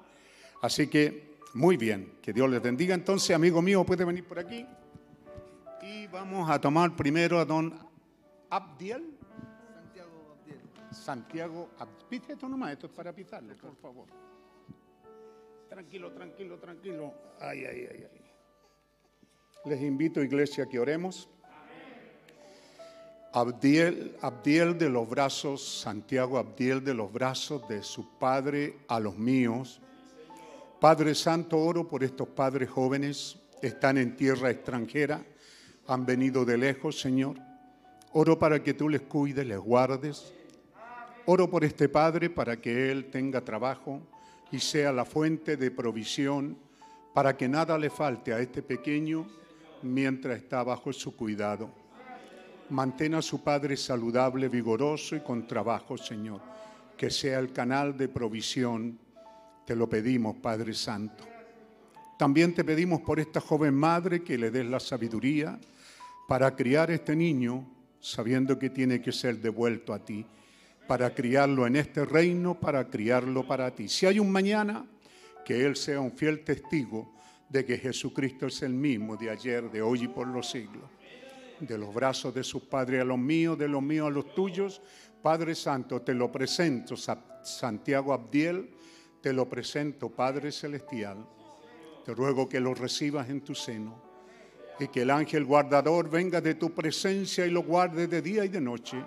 [0.60, 2.94] Así que, muy bien, que Dios les bendiga.
[2.94, 4.66] Entonces, amigo mío, puede venir por aquí.
[5.92, 7.78] Y vamos a tomar primero a don
[8.48, 9.18] Abdiel.
[9.74, 10.60] Santiago Abdiel.
[10.90, 12.22] Santiago Abdiel.
[12.30, 14.06] esto nomás, esto es para pisarle, por favor.
[15.68, 17.12] Tranquilo, tranquilo, tranquilo.
[17.38, 18.20] Ay, ay, ay, ay.
[19.66, 21.28] Les invito, iglesia, que oremos.
[23.34, 29.18] Abdiel, Abdiel de los brazos, Santiago Abdiel de los brazos de su padre a los
[29.18, 29.82] míos.
[30.80, 35.24] Padre Santo, oro por estos padres jóvenes, están en tierra extranjera,
[35.86, 37.36] han venido de lejos, Señor.
[38.12, 40.32] Oro para que tú les cuides, les guardes.
[41.26, 44.00] Oro por este Padre para que Él tenga trabajo
[44.50, 46.56] y sea la fuente de provisión,
[47.14, 49.26] para que nada le falte a este pequeño
[49.82, 51.70] mientras está bajo su cuidado.
[52.70, 56.40] Mantén a su Padre saludable, vigoroso y con trabajo, Señor.
[56.96, 58.98] Que sea el canal de provisión
[59.64, 61.24] Te lo pedimos, Padre Santo.
[62.18, 65.58] También te pedimos por esta joven madre que le des la sabiduría
[66.28, 67.66] para criar este niño
[68.02, 70.26] sabiendo que tiene que ser devuelto a ti,
[70.88, 73.88] para criarlo en este reino, para criarlo para ti.
[73.88, 74.84] Si hay un mañana,
[75.44, 77.14] que Él sea un fiel testigo
[77.48, 80.84] de que Jesucristo es el mismo de ayer, de hoy y por los siglos.
[81.60, 84.82] De los brazos de su Padre a los míos, de los míos a los tuyos,
[85.22, 88.70] Padre Santo, te lo presento, Santiago Abdiel,
[89.20, 91.24] te lo presento, Padre Celestial.
[92.04, 94.11] Te ruego que lo recibas en tu seno
[94.78, 98.48] y que el ángel guardador venga de tu presencia y lo guarde de día y
[98.48, 99.02] de noche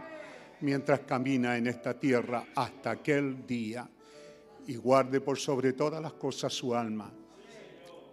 [0.62, 3.88] mientras camina en esta tierra hasta aquel día
[4.68, 7.12] y guarde por sobre todas las cosas su alma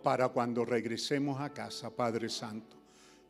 [0.02, 2.76] para cuando regresemos a casa, Padre Santo.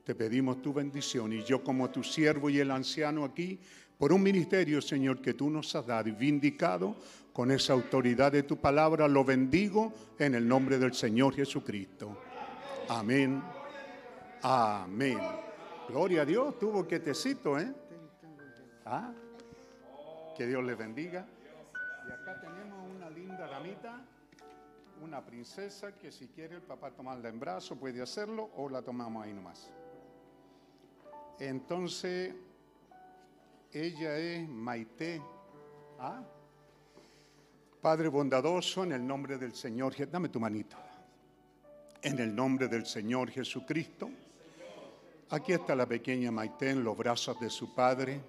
[0.05, 3.59] Te pedimos tu bendición y yo como tu siervo y el anciano aquí,
[3.99, 6.97] por un ministerio, Señor, que tú nos has dado y vindicado
[7.33, 12.19] con esa autoridad de tu palabra, lo bendigo en el nombre del Señor Jesucristo.
[12.89, 13.62] Amén.
[14.45, 15.21] Amén.
[15.89, 17.73] Gloria a Dios, tuvo quietecito, ¿eh?
[18.85, 19.13] ¿Ah?
[20.37, 21.25] Que Dios le bendiga.
[22.09, 24.01] Y acá tenemos una linda damita,
[25.01, 29.25] una princesa que si quiere el papá tomarla en brazo puede hacerlo o la tomamos
[29.25, 29.71] ahí nomás.
[31.39, 32.35] Entonces,
[33.71, 35.23] ella es Maite.
[36.01, 36.21] ¿Ah?
[37.81, 40.77] Padre bondadoso, en el nombre del Señor, dame tu manito.
[42.03, 44.11] En el nombre del Señor Jesucristo
[45.33, 48.21] Aquí está la pequeña Maite en los brazos de su padre,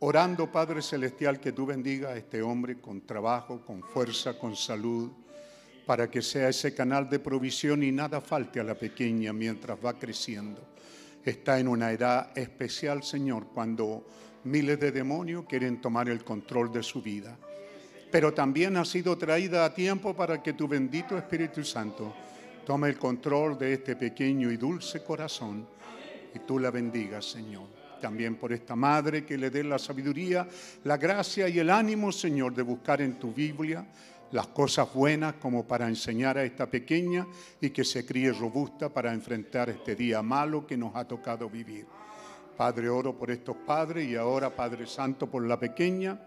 [0.00, 5.12] orando, Padre Celestial, que tú bendiga a este hombre con trabajo, con fuerza, con salud,
[5.86, 9.96] para que sea ese canal de provisión y nada falte a la pequeña mientras va
[9.96, 10.60] creciendo.
[11.24, 14.04] Está en una edad especial, Señor, cuando
[14.42, 17.38] miles de demonios quieren tomar el control de su vida.
[18.10, 22.12] Pero también ha sido traída a tiempo para que tu bendito Espíritu Santo
[22.68, 25.66] Toma el control de este pequeño y dulce corazón
[26.34, 27.64] y tú la bendigas, Señor.
[27.98, 30.46] También por esta madre que le dé la sabiduría,
[30.84, 33.86] la gracia y el ánimo, Señor, de buscar en tu Biblia
[34.32, 37.26] las cosas buenas como para enseñar a esta pequeña
[37.58, 41.86] y que se críe robusta para enfrentar este día malo que nos ha tocado vivir.
[42.54, 46.20] Padre, oro por estos padres y ahora, Padre Santo, por la pequeña.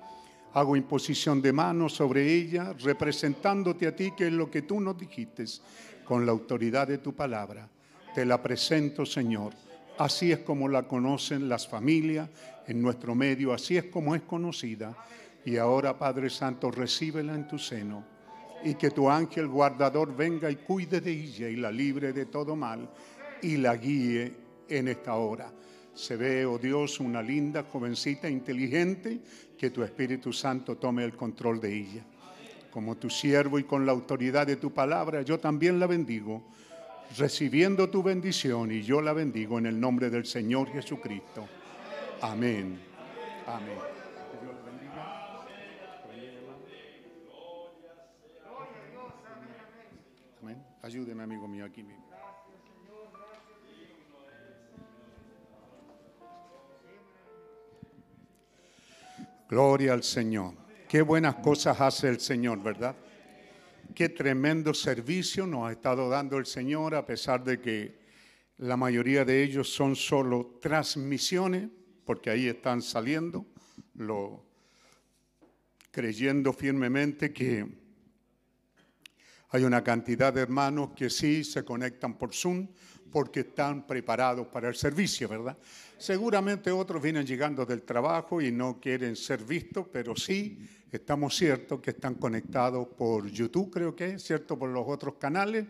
[0.54, 4.98] Hago imposición de manos sobre ella, representándote a ti, que es lo que tú nos
[4.98, 5.46] dijiste
[6.06, 7.68] con la autoridad de tu palabra.
[8.14, 9.54] Te la presento, Señor.
[9.98, 12.30] Así es como la conocen las familias
[12.68, 14.96] en nuestro medio, así es como es conocida.
[15.46, 18.04] Y ahora, Padre Santo, recíbela en tu seno
[18.64, 22.56] y que tu ángel guardador venga y cuide de ella y la libre de todo
[22.56, 22.90] mal
[23.42, 24.34] y la guíe
[24.70, 25.52] en esta hora.
[25.94, 29.20] Se ve, oh Dios, una linda jovencita inteligente,
[29.58, 32.04] que tu Espíritu Santo tome el control de ella
[32.72, 36.42] como tu siervo y con la autoridad de tu palabra, yo también la bendigo,
[37.18, 41.48] recibiendo tu bendición y yo la bendigo en el nombre del Señor Jesucristo.
[42.22, 42.80] Amén.
[43.46, 43.78] Amén.
[50.42, 50.58] Amén.
[50.84, 52.02] Ayúdeme, amigo mío, aquí mismo.
[59.48, 60.61] Gloria al Señor.
[60.92, 62.94] Qué buenas cosas hace el Señor, ¿verdad?
[63.96, 67.98] Qué tremendo servicio nos ha estado dando el Señor, a pesar de que
[68.58, 71.70] la mayoría de ellos son solo transmisiones,
[72.04, 73.46] porque ahí están saliendo,
[75.92, 77.66] creyendo firmemente que
[79.48, 82.68] hay una cantidad de hermanos que sí se conectan por Zoom
[83.10, 85.58] porque están preparados para el servicio, ¿verdad?
[86.02, 90.58] Seguramente otros vienen llegando del trabajo y no quieren ser vistos, pero sí
[90.92, 95.66] Estamos ciertos que están conectados por YouTube, creo que es, cierto, por los otros canales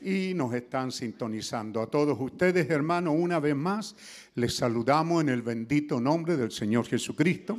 [0.00, 1.82] y nos están sintonizando.
[1.82, 3.94] A todos ustedes, hermanos, una vez más,
[4.34, 7.58] les saludamos en el bendito nombre del Señor Jesucristo.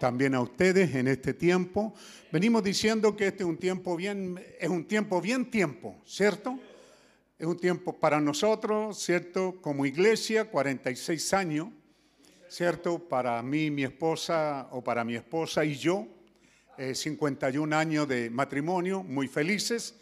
[0.00, 1.92] También a ustedes en este tiempo.
[2.32, 6.58] Venimos diciendo que este es un tiempo bien, es un tiempo bien tiempo, ¿cierto?
[7.40, 9.56] Es un tiempo para nosotros, ¿cierto?
[9.62, 11.68] Como iglesia, 46 años,
[12.50, 12.98] ¿cierto?
[12.98, 16.06] Para mí, mi esposa, o para mi esposa y yo,
[16.92, 19.94] 51 eh, años de matrimonio, muy felices.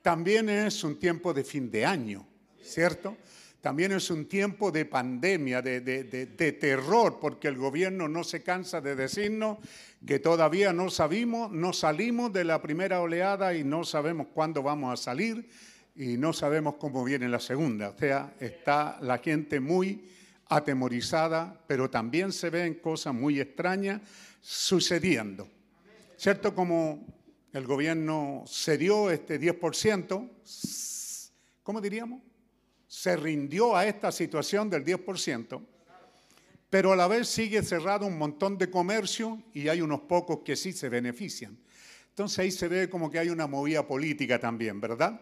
[0.00, 2.26] También es un tiempo de fin de año,
[2.62, 3.18] ¿cierto?
[3.60, 8.80] También es un tiempo de pandemia, de, de, terror, porque el gobierno no se cansa
[8.80, 9.58] de decirnos
[10.06, 14.98] que todavía no sabemos, no salimos de la primera oleada y no sabemos cuándo vamos
[14.98, 15.50] a salir
[15.98, 17.88] y no sabemos cómo viene la segunda.
[17.88, 20.08] O sea, está la gente muy
[20.46, 24.00] atemorizada, pero también se ven cosas muy extrañas
[24.40, 25.48] sucediendo.
[26.16, 26.54] ¿cierto?
[26.54, 27.04] Como
[27.52, 30.30] el gobierno cedió este 10%,
[31.64, 32.22] ¿cómo diríamos?
[32.86, 35.60] Se rindió a esta situación del 10%,
[36.70, 40.54] pero a la vez sigue cerrado un montón de comercio y hay unos pocos que
[40.54, 41.58] sí se benefician.
[42.10, 45.20] Entonces ahí se ve como que hay una movida política también, ¿verdad?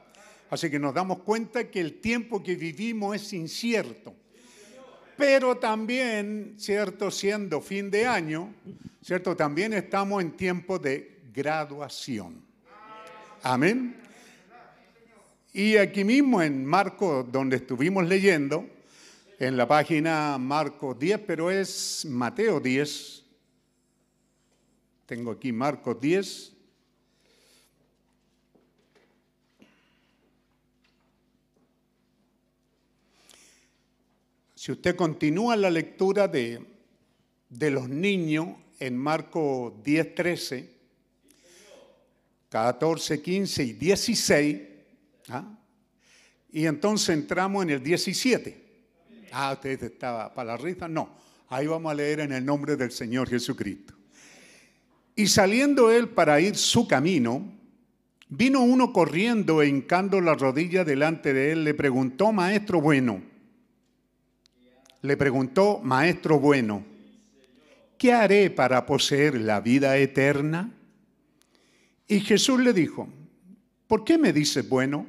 [0.49, 4.15] Así que nos damos cuenta que el tiempo que vivimos es incierto.
[5.17, 7.11] Pero también, ¿cierto?
[7.11, 8.55] Siendo fin de año,
[9.03, 9.35] ¿cierto?
[9.35, 12.45] También estamos en tiempo de graduación.
[13.43, 13.97] Amén.
[15.53, 18.69] Y aquí mismo en Marcos, donde estuvimos leyendo,
[19.39, 23.25] en la página Marcos 10, pero es Mateo 10.
[25.07, 26.56] Tengo aquí Marcos 10.
[34.67, 36.61] Si usted continúa la lectura de,
[37.49, 38.49] de los niños
[38.81, 40.71] en Marcos 10, 13,
[42.49, 44.61] 14, 15 y 16,
[45.29, 45.57] ¿ah?
[46.51, 48.65] y entonces entramos en el 17.
[49.31, 50.89] Ah, usted estaba para la risa.
[50.89, 51.17] No,
[51.49, 53.95] ahí vamos a leer en el nombre del Señor Jesucristo.
[55.15, 57.53] Y saliendo él para ir su camino,
[58.29, 63.36] vino uno corriendo e hincando la rodilla delante de él, le preguntó, maestro bueno,
[65.07, 66.85] le preguntó, Maestro bueno,
[67.97, 70.73] ¿qué haré para poseer la vida eterna?
[72.09, 73.09] Y Jesús le dijo,
[73.87, 75.07] ¿por qué me dices bueno?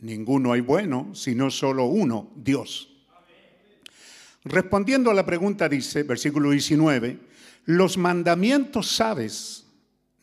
[0.00, 2.88] Ninguno hay bueno, sino solo uno, Dios.
[4.44, 7.18] Respondiendo a la pregunta dice, versículo 19,
[7.66, 9.66] los mandamientos sabes,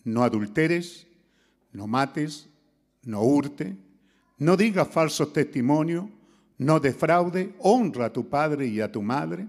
[0.03, 1.07] no adulteres,
[1.71, 2.49] no mates,
[3.03, 3.77] no hurte,
[4.39, 6.05] no digas falsos testimonios,
[6.57, 9.47] no defraude, honra a tu padre y a tu madre.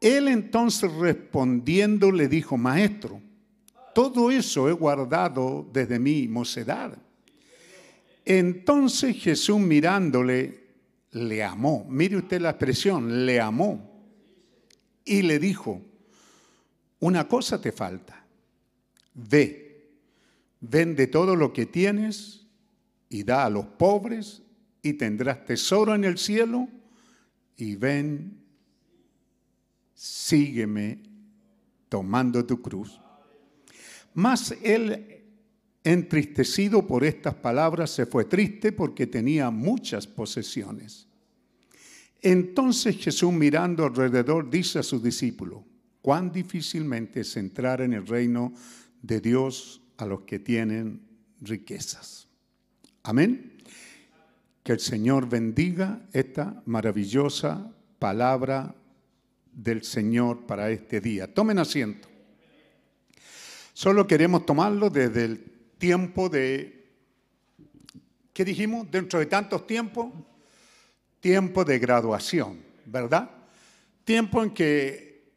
[0.00, 3.20] Él entonces respondiendo le dijo, maestro,
[3.94, 6.96] todo eso he guardado desde mi mocedad.
[8.24, 10.60] Entonces Jesús mirándole,
[11.12, 11.84] le amó.
[11.88, 13.90] Mire usted la expresión, le amó.
[15.04, 15.82] Y le dijo,
[17.00, 18.24] una cosa te falta.
[19.14, 19.90] Ve,
[20.60, 22.46] vende todo lo que tienes
[23.08, 24.42] y da a los pobres
[24.82, 26.68] y tendrás tesoro en el cielo
[27.56, 28.40] y ven,
[29.94, 31.02] sígueme
[31.88, 33.00] tomando tu cruz.
[34.14, 35.24] Mas él,
[35.84, 41.06] entristecido por estas palabras, se fue triste porque tenía muchas posesiones.
[42.22, 45.62] Entonces Jesús mirando alrededor dice a sus discípulos,
[46.02, 48.52] cuán difícilmente es entrar en el reino
[49.02, 51.02] de Dios a los que tienen
[51.40, 52.28] riquezas.
[53.02, 53.49] Amén.
[54.70, 58.72] Que el Señor bendiga esta maravillosa palabra
[59.52, 61.34] del Señor para este día.
[61.34, 62.06] Tomen asiento.
[63.72, 65.44] Solo queremos tomarlo desde el
[65.76, 66.86] tiempo de,
[68.32, 68.88] ¿qué dijimos?
[68.88, 70.12] Dentro de tantos tiempos,
[71.18, 73.28] tiempo de graduación, ¿verdad?
[74.04, 75.32] Tiempo en que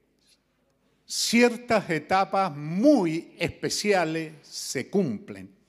[1.07, 5.62] ciertas etapas muy especiales se cumplen.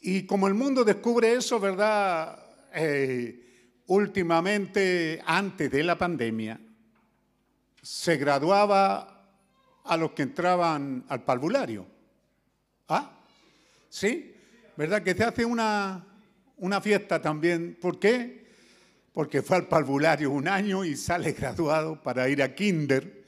[0.00, 2.42] Y como el mundo descubre eso, ¿verdad?
[2.72, 6.58] Eh, últimamente, antes de la pandemia,
[7.82, 9.26] se graduaba
[9.84, 11.86] a los que entraban al parvulario.
[12.88, 13.10] ¿Ah?
[13.88, 14.34] ¿Sí?
[14.76, 15.02] ¿Verdad?
[15.02, 16.06] Que se hace una,
[16.56, 17.76] una fiesta también.
[17.80, 18.46] ¿Por qué?
[19.12, 23.24] Porque fue al parvulario un año y sale graduado para ir a kinder,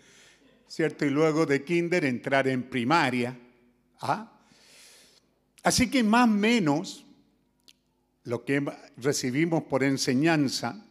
[0.67, 1.05] ¿cierto?
[1.05, 3.39] Y luego de kinder entrar en primaria.
[4.01, 4.32] ¿Ah?
[5.63, 7.07] Así que más o menos
[8.25, 8.65] lo que
[8.97, 10.85] recibimos por enseñanza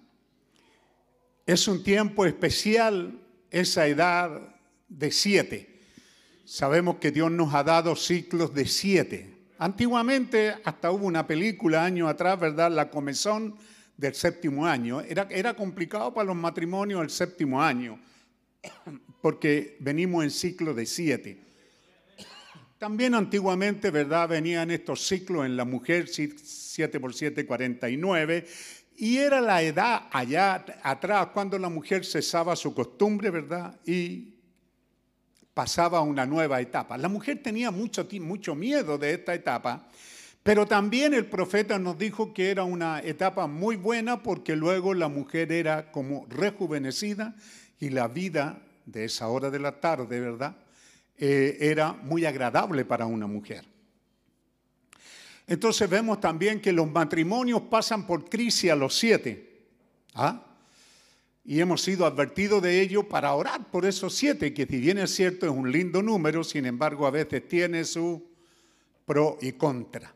[1.45, 3.19] es un tiempo especial,
[3.49, 4.55] esa edad
[4.87, 5.81] de siete.
[6.45, 9.33] Sabemos que Dios nos ha dado ciclos de siete.
[9.57, 12.71] Antiguamente, hasta hubo una película años atrás, ¿verdad?
[12.71, 13.55] La comezón
[13.97, 15.01] del séptimo año.
[15.01, 17.99] Era, era complicado para los matrimonios el séptimo año,
[19.21, 21.50] porque venimos en ciclo de siete.
[22.81, 24.27] También antiguamente, ¿verdad?
[24.27, 28.47] Venían estos ciclos en la mujer, 7 por 7, 49,
[28.97, 33.79] y era la edad allá atrás cuando la mujer cesaba su costumbre, ¿verdad?
[33.85, 34.33] Y
[35.53, 36.97] pasaba a una nueva etapa.
[36.97, 39.87] La mujer tenía mucho, mucho miedo de esta etapa,
[40.41, 45.07] pero también el profeta nos dijo que era una etapa muy buena porque luego la
[45.07, 47.35] mujer era como rejuvenecida
[47.79, 48.57] y la vida
[48.87, 50.55] de esa hora de la tarde, ¿verdad?
[51.23, 53.63] Eh, era muy agradable para una mujer.
[55.45, 59.67] Entonces vemos también que los matrimonios pasan por crisis a los siete.
[60.15, 60.43] ¿ah?
[61.45, 65.13] Y hemos sido advertidos de ello para orar por esos siete, que si bien es
[65.13, 68.27] cierto es un lindo número, sin embargo a veces tiene su
[69.05, 70.15] pro y contra,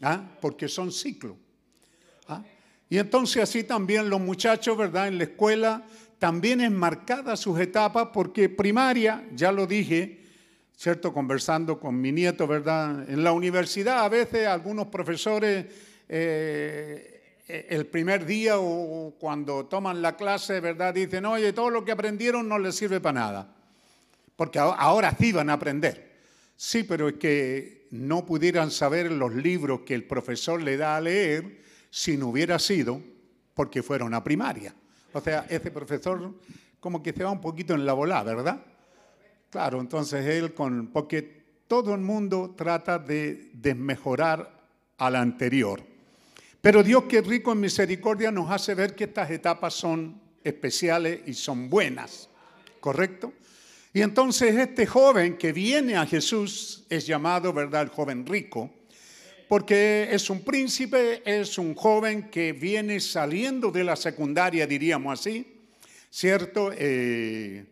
[0.00, 0.28] ¿ah?
[0.40, 1.36] porque son ciclos.
[2.26, 2.42] ¿ah?
[2.90, 5.06] Y entonces así también los muchachos, ¿verdad?
[5.06, 5.86] En la escuela
[6.18, 10.21] también es marcada sus etapas porque primaria, ya lo dije,
[10.82, 11.14] ¿cierto?
[11.14, 13.08] Conversando con mi nieto, ¿verdad?
[13.08, 15.66] En la universidad a veces algunos profesores
[16.08, 20.92] eh, el primer día o cuando toman la clase, ¿verdad?
[20.92, 23.54] Dicen, oye, todo lo que aprendieron no les sirve para nada,
[24.34, 26.18] porque ahora sí van a aprender.
[26.56, 31.00] Sí, pero es que no pudieran saber los libros que el profesor le da a
[31.00, 31.60] leer
[31.90, 33.00] si no hubiera sido
[33.54, 34.74] porque fueron a primaria.
[35.12, 36.34] O sea, ese profesor
[36.80, 38.64] como que se va un poquito en la bola, ¿verdad?
[39.52, 40.86] Claro, entonces él con...
[40.86, 44.50] Porque todo el mundo trata de desmejorar
[44.96, 45.82] al anterior.
[46.62, 51.20] Pero Dios que es rico en misericordia nos hace ver que estas etapas son especiales
[51.26, 52.30] y son buenas,
[52.80, 53.34] ¿correcto?
[53.92, 58.70] Y entonces este joven que viene a Jesús es llamado, ¿verdad?, el joven rico,
[59.50, 65.60] porque es un príncipe, es un joven que viene saliendo de la secundaria, diríamos así,
[66.08, 66.70] ¿cierto?
[66.74, 67.66] Eh,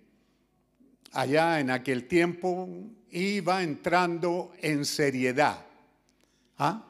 [1.13, 2.69] allá en aquel tiempo
[3.11, 5.67] iba entrando en seriedad.
[6.59, 6.85] ¿ah?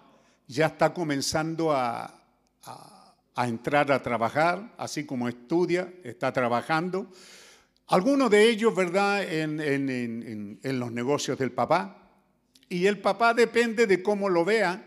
[0.46, 2.16] Ya está comenzando a,
[3.36, 7.10] entrar a trabajar, así como estudia, está trabajando.
[7.88, 9.60] Algunos de ellos, ¿verdad?, en,
[10.62, 11.96] en los negocios del papá,
[12.68, 14.84] y el papá depende de cómo lo vea,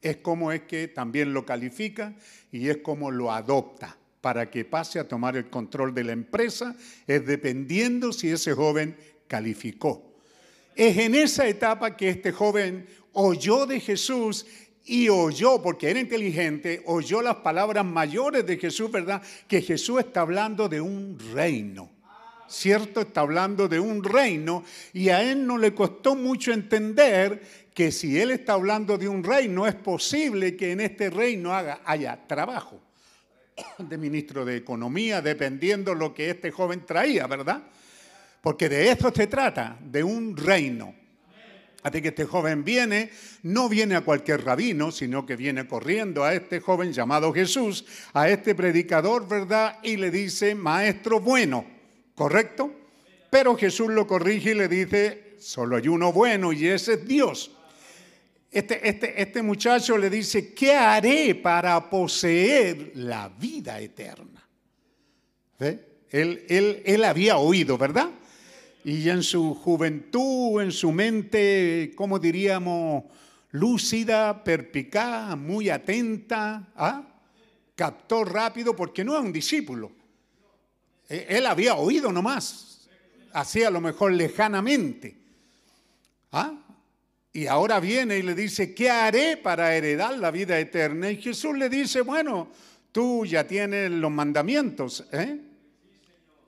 [0.00, 2.14] es como es que también lo califica
[2.52, 6.74] y es como lo adopta para que pase a tomar el control de la empresa,
[7.06, 8.96] es dependiendo si ese joven
[9.26, 10.14] calificó.
[10.74, 14.46] Es en esa etapa que este joven oyó de Jesús
[14.84, 19.22] y oyó, porque era inteligente, oyó las palabras mayores de Jesús, ¿verdad?
[19.46, 21.90] Que Jesús está hablando de un reino
[22.48, 23.02] ¿cierto?
[23.02, 27.42] Está hablando de un reino y a él no le costó mucho entender
[27.74, 31.52] que si él está hablando de un reino, es posible que en este reino
[31.84, 32.80] haya trabajo
[33.78, 37.62] de ministro de Economía, dependiendo lo que este joven traía, ¿verdad?
[38.40, 40.94] Porque de esto se trata, de un reino.
[41.82, 43.10] Así que este joven viene,
[43.42, 48.28] no viene a cualquier rabino, sino que viene corriendo a este joven llamado Jesús, a
[48.28, 49.78] este predicador, ¿verdad?
[49.82, 51.78] Y le dice, maestro bueno.
[52.18, 52.72] ¿correcto?
[53.30, 57.52] Pero Jesús lo corrige y le dice, solo hay uno bueno y ese es Dios.
[58.50, 64.48] Este, este, este muchacho le dice, ¿qué haré para poseer la vida eterna?
[65.58, 68.10] Él, él, él había oído, ¿verdad?
[68.84, 73.04] Y en su juventud, en su mente, ¿cómo diríamos?
[73.50, 77.02] Lúcida, perpicaz, muy atenta, ¿ah?
[77.74, 79.92] captó rápido porque no es un discípulo.
[81.08, 82.88] Eh, él había oído nomás,
[83.32, 85.16] así a lo mejor lejanamente.
[86.32, 86.67] ¿Ah?
[87.32, 91.10] Y ahora viene y le dice, ¿qué haré para heredar la vida eterna?
[91.10, 92.48] Y Jesús le dice, bueno,
[92.90, 95.40] tú ya tienes los mandamientos, ¿eh?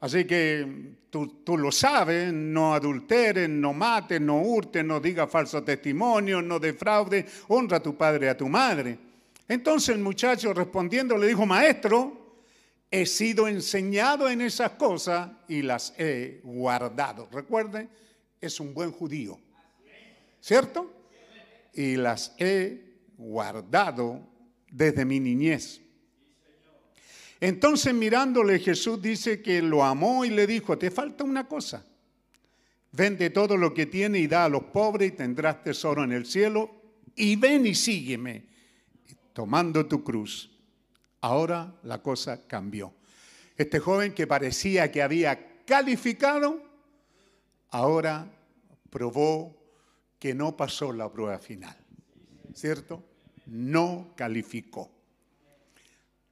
[0.00, 5.62] Así que tú, tú, lo sabes, no adulteres, no mates, no hurtes, no digas falso
[5.62, 8.98] testimonio, no defraudes, honra a tu padre y a tu madre.
[9.46, 12.20] Entonces el muchacho respondiendo le dijo, maestro,
[12.90, 17.28] he sido enseñado en esas cosas y las he guardado.
[17.30, 17.90] Recuerden,
[18.40, 19.38] es un buen judío,
[20.40, 20.92] ¿cierto?
[21.74, 24.26] Y las he guardado
[24.70, 25.80] desde mi niñez.
[27.40, 31.84] Entonces mirándole Jesús dice que lo amó y le dijo, te falta una cosa.
[32.92, 36.26] Vende todo lo que tiene y da a los pobres y tendrás tesoro en el
[36.26, 36.70] cielo.
[37.14, 38.46] Y ven y sígueme,
[39.32, 40.50] tomando tu cruz.
[41.20, 42.92] Ahora la cosa cambió.
[43.56, 46.62] Este joven que parecía que había calificado,
[47.70, 48.30] ahora
[48.90, 49.59] probó
[50.20, 51.76] que no pasó la prueba final.
[52.54, 53.02] ¿Cierto?
[53.46, 54.92] No calificó.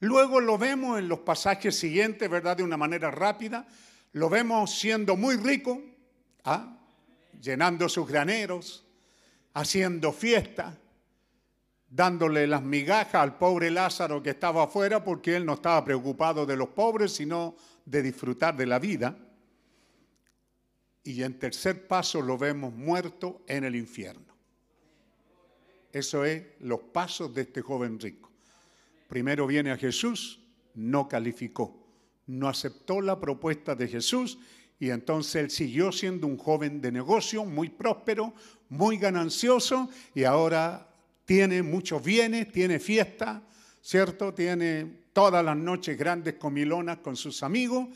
[0.01, 2.59] Luego lo vemos en los pasajes siguientes, ¿verdad?
[2.59, 3.67] De una manera rápida.
[4.13, 5.81] Lo vemos siendo muy rico,
[6.45, 6.77] ¿ah?
[7.41, 8.85] llenando sus graneros,
[9.55, 10.79] haciendo fiesta,
[11.89, 16.57] dándole las migajas al pobre Lázaro que estaba afuera porque él no estaba preocupado de
[16.57, 19.17] los pobres, sino de disfrutar de la vida.
[21.09, 24.27] Y en tercer paso lo vemos muerto en el infierno.
[25.91, 28.31] Eso es los pasos de este joven rico.
[29.09, 30.39] Primero viene a Jesús,
[30.75, 31.83] no calificó,
[32.27, 34.39] no aceptó la propuesta de Jesús
[34.79, 38.35] y entonces él siguió siendo un joven de negocio, muy próspero,
[38.69, 40.91] muy ganancioso y ahora
[41.25, 43.43] tiene muchos bienes, tiene fiesta,
[43.81, 44.35] ¿cierto?
[44.35, 47.89] Tiene todas las noches grandes comilonas con sus amigos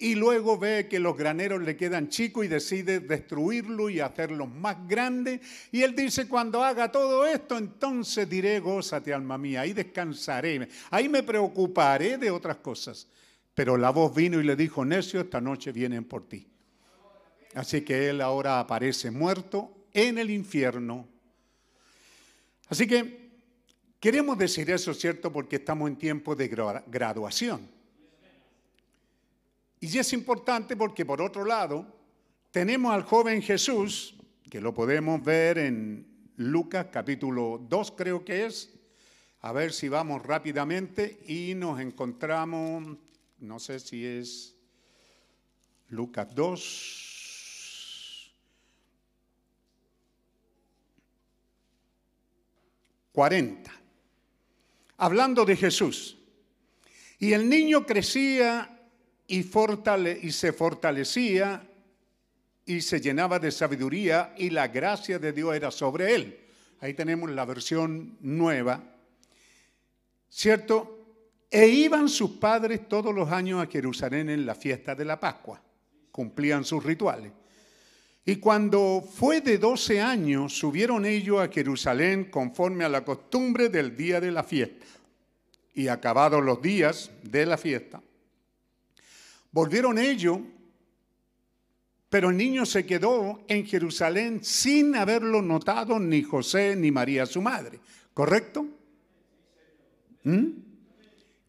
[0.00, 4.86] y luego ve que los graneros le quedan chicos y decide destruirlo y hacerlos más
[4.86, 5.40] grandes.
[5.72, 11.08] Y él dice, cuando haga todo esto, entonces diré, gózate alma mía, ahí descansaré, ahí
[11.08, 13.08] me preocuparé de otras cosas.
[13.54, 16.46] Pero la voz vino y le dijo, necio, esta noche vienen por ti.
[17.54, 21.08] Así que él ahora aparece muerto en el infierno.
[22.68, 23.30] Así que
[23.98, 25.32] queremos decir eso, ¿cierto?
[25.32, 26.46] Porque estamos en tiempo de
[26.86, 27.77] graduación.
[29.80, 31.86] Y es importante porque por otro lado
[32.50, 34.16] tenemos al joven Jesús,
[34.50, 38.74] que lo podemos ver en Lucas capítulo 2 creo que es.
[39.40, 42.96] A ver si vamos rápidamente y nos encontramos,
[43.38, 44.56] no sé si es
[45.88, 47.14] Lucas 2.
[53.12, 53.72] 40.
[54.98, 56.18] Hablando de Jesús.
[57.18, 58.77] Y el niño crecía
[59.28, 59.42] y,
[60.32, 61.62] se fortalecía
[62.64, 66.38] y se llenaba de sabiduría y la gracia de Dios era sobre él.
[66.80, 68.82] Ahí tenemos la versión nueva.
[70.30, 70.94] ¿Cierto?
[71.50, 75.62] E iban sus padres todos los años a Jerusalén en la fiesta de la Pascua.
[76.10, 77.32] Cumplían sus rituales.
[78.24, 83.96] Y cuando fue de 12 años, subieron ellos a Jerusalén conforme a la costumbre del
[83.96, 84.84] día de la fiesta.
[85.74, 88.02] Y acabados los días de la fiesta,
[89.50, 90.38] Volvieron ellos,
[92.08, 97.42] pero el niño se quedó en Jerusalén sin haberlo notado ni José ni María su
[97.42, 97.80] madre.
[98.14, 98.66] ¿Correcto?
[100.24, 100.46] ¿Mm?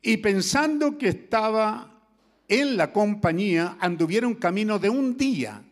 [0.01, 2.01] Y pensando que estaba
[2.47, 5.63] en la compañía, anduvieron camino de un día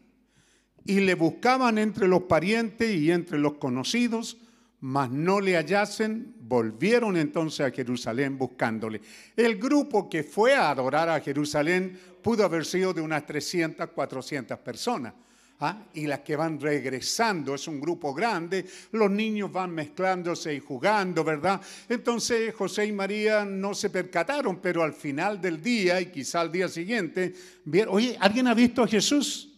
[0.85, 4.37] y le buscaban entre los parientes y entre los conocidos
[4.79, 9.01] mas no le hallasen, volvieron entonces a Jerusalén buscándole.
[9.35, 14.59] El grupo que fue a adorar a Jerusalén pudo haber sido de unas 300, 400
[14.59, 15.13] personas.
[15.61, 15.83] ¿ah?
[15.95, 21.23] Y las que van regresando es un grupo grande, los niños van mezclándose y jugando,
[21.23, 21.59] ¿verdad?
[21.89, 26.51] Entonces José y María no se percataron, pero al final del día y quizá al
[26.51, 27.33] día siguiente,
[27.65, 29.53] vieron, oye, ¿alguien ha visto a Jesús?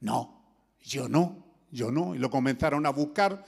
[0.00, 0.42] No,
[0.82, 2.14] yo no, yo no.
[2.14, 3.44] Y lo comenzaron a buscar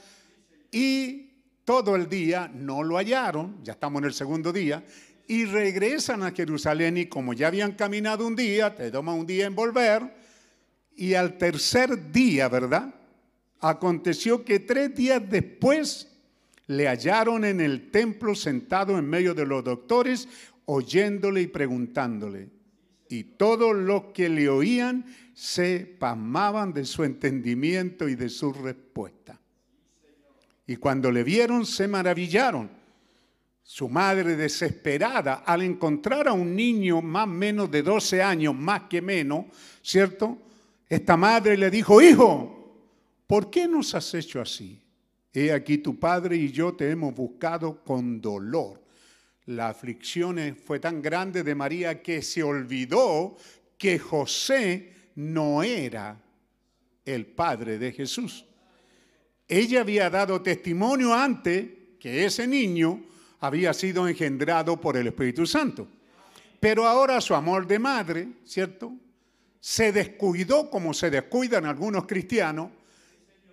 [0.71, 1.31] y
[1.65, 4.85] todo el día no lo hallaron, ya estamos en el segundo día,
[5.29, 9.47] y regresan a Jerusalén y como ya habían caminado un día, te toma un día
[9.47, 10.15] en volver,
[10.95, 12.95] y al tercer día, ¿verdad?
[13.61, 16.09] Aconteció que tres días después
[16.67, 20.29] le hallaron en el templo sentado en medio de los doctores,
[20.65, 22.49] oyéndole y preguntándole.
[23.09, 29.36] Y todos los que le oían se pasmaban de su entendimiento y de su respuesta.
[30.67, 32.71] Y cuando le vieron se maravillaron.
[33.63, 39.03] Su madre desesperada al encontrar a un niño más menos de 12 años, más que
[39.03, 39.47] menos,
[39.83, 40.39] ¿cierto?
[40.89, 42.77] Esta madre le dijo, hijo,
[43.27, 44.81] ¿por qué nos has hecho así?
[45.33, 48.83] He aquí tu padre y yo te hemos buscado con dolor.
[49.47, 53.37] La aflicción fue tan grande de María que se olvidó
[53.77, 56.21] que José no era
[57.05, 58.46] el padre de Jesús.
[59.49, 61.67] Ella había dado testimonio antes
[62.01, 63.05] que ese niño
[63.41, 65.87] había sido engendrado por el Espíritu Santo.
[66.59, 68.93] Pero ahora su amor de madre, ¿cierto?
[69.61, 72.71] Se descuidó como se descuidan algunos cristianos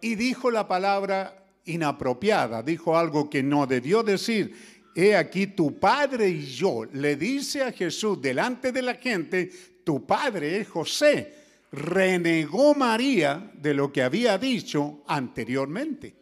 [0.01, 4.73] y dijo la palabra inapropiada, dijo algo que no debió decir.
[4.95, 6.85] He aquí tu padre y yo.
[6.91, 9.51] Le dice a Jesús delante de la gente,
[9.83, 11.42] tu padre es José
[11.73, 16.15] renegó María de lo que había dicho anteriormente.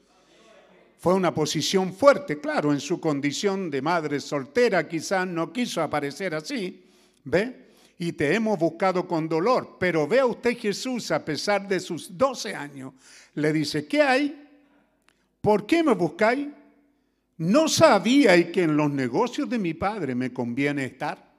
[0.97, 6.35] Fue una posición fuerte, claro, en su condición de madre soltera quizás no quiso aparecer
[6.35, 6.85] así,
[7.25, 7.71] ¿ve?
[7.99, 12.55] Y te hemos buscado con dolor, pero vea usted Jesús a pesar de sus 12
[12.55, 12.93] años,
[13.35, 14.49] le dice, ¿qué hay?
[15.41, 16.47] ¿Por qué me buscáis?
[17.37, 21.30] ¿No sabíais que en los negocios de mi padre me conviene estar?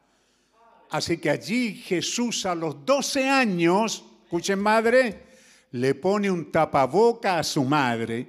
[0.93, 5.23] Así que allí Jesús a los 12 años, escuchen madre,
[5.71, 8.29] le pone un tapaboca a su madre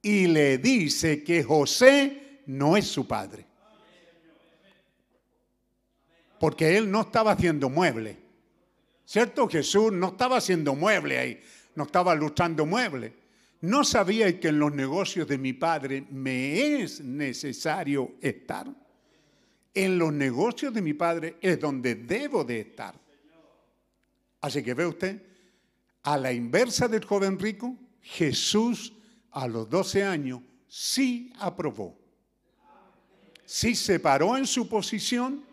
[0.00, 3.44] y le dice que José no es su padre.
[6.38, 8.16] Porque él no estaba haciendo mueble.
[9.04, 9.48] ¿Cierto?
[9.48, 11.40] Jesús no estaba haciendo mueble ahí,
[11.74, 13.12] no estaba luchando mueble.
[13.60, 18.68] ¿No sabía que en los negocios de mi padre me es necesario estar?
[19.74, 22.94] En los negocios de mi padre es donde debo de estar.
[24.40, 25.22] Así que ve usted,
[26.02, 28.92] a la inversa del joven rico, Jesús
[29.30, 31.96] a los 12 años sí aprobó.
[33.44, 35.44] Sí se paró en su posición,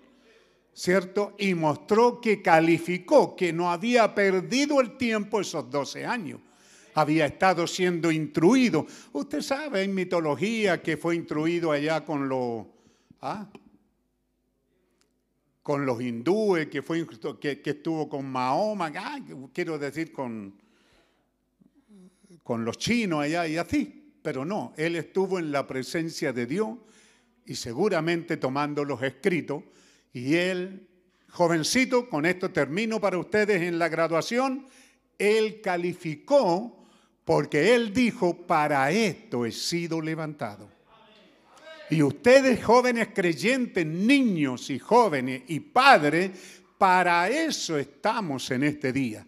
[0.74, 1.36] ¿cierto?
[1.38, 6.40] Y mostró que calificó, que no había perdido el tiempo esos 12 años.
[6.96, 8.88] Había estado siendo instruido.
[9.14, 12.66] Usted sabe en mitología que fue instruido allá con los...
[13.22, 13.48] ¿ah?
[15.70, 17.06] Con los hindúes, que, fue,
[17.40, 19.20] que, estuvo con Mahoma, ah,
[19.54, 20.60] quiero decir con,
[22.42, 24.16] con los chinos allá y así.
[24.24, 26.76] Pero no, él estuvo en la presencia de Dios
[27.46, 29.62] y seguramente tomando los escritos.
[30.12, 30.88] Y él,
[31.30, 34.66] jovencito, con esto termino para ustedes en la graduación,
[35.20, 36.84] él calificó
[37.24, 40.79] porque él dijo, para esto he sido levantado.
[41.90, 49.26] Y ustedes jóvenes creyentes, niños y jóvenes y padres, para eso estamos en este día,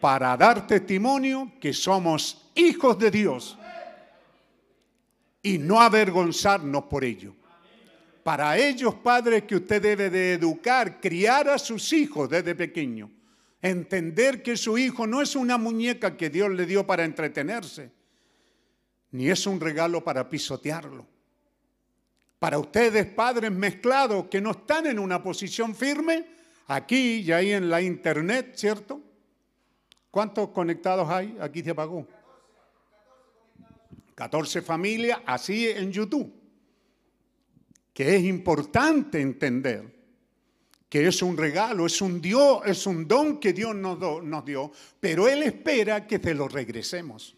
[0.00, 3.58] para dar testimonio que somos hijos de Dios
[5.42, 7.34] y no avergonzarnos por ello.
[8.24, 13.10] Para ellos, padres, que usted debe de educar, criar a sus hijos desde pequeño.
[13.60, 17.90] Entender que su hijo no es una muñeca que Dios le dio para entretenerse,
[19.10, 21.17] ni es un regalo para pisotearlo
[22.38, 26.26] para ustedes, padres mezclados que no están en una posición firme,
[26.68, 29.00] aquí y ahí en la internet, ¿cierto?
[30.10, 31.36] ¿Cuántos conectados hay?
[31.40, 32.06] Aquí se apagó.
[34.14, 36.32] 14 familias, así en YouTube.
[37.92, 39.96] Que es importante entender
[40.88, 44.72] que es un regalo, es un Dios, es un don que Dios nos, nos dio,
[44.98, 47.37] pero Él espera que te lo regresemos.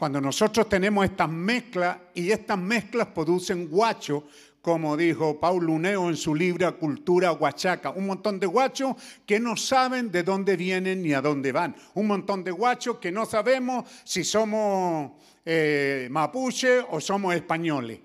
[0.00, 4.24] Cuando nosotros tenemos estas mezclas y estas mezclas producen guacho,
[4.62, 8.96] como dijo Paulo Uneo en su libro Cultura Huachaca, un montón de guachos
[9.26, 13.12] que no saben de dónde vienen ni a dónde van, un montón de guachos que
[13.12, 15.10] no sabemos si somos
[15.44, 18.00] eh, mapuche o somos españoles,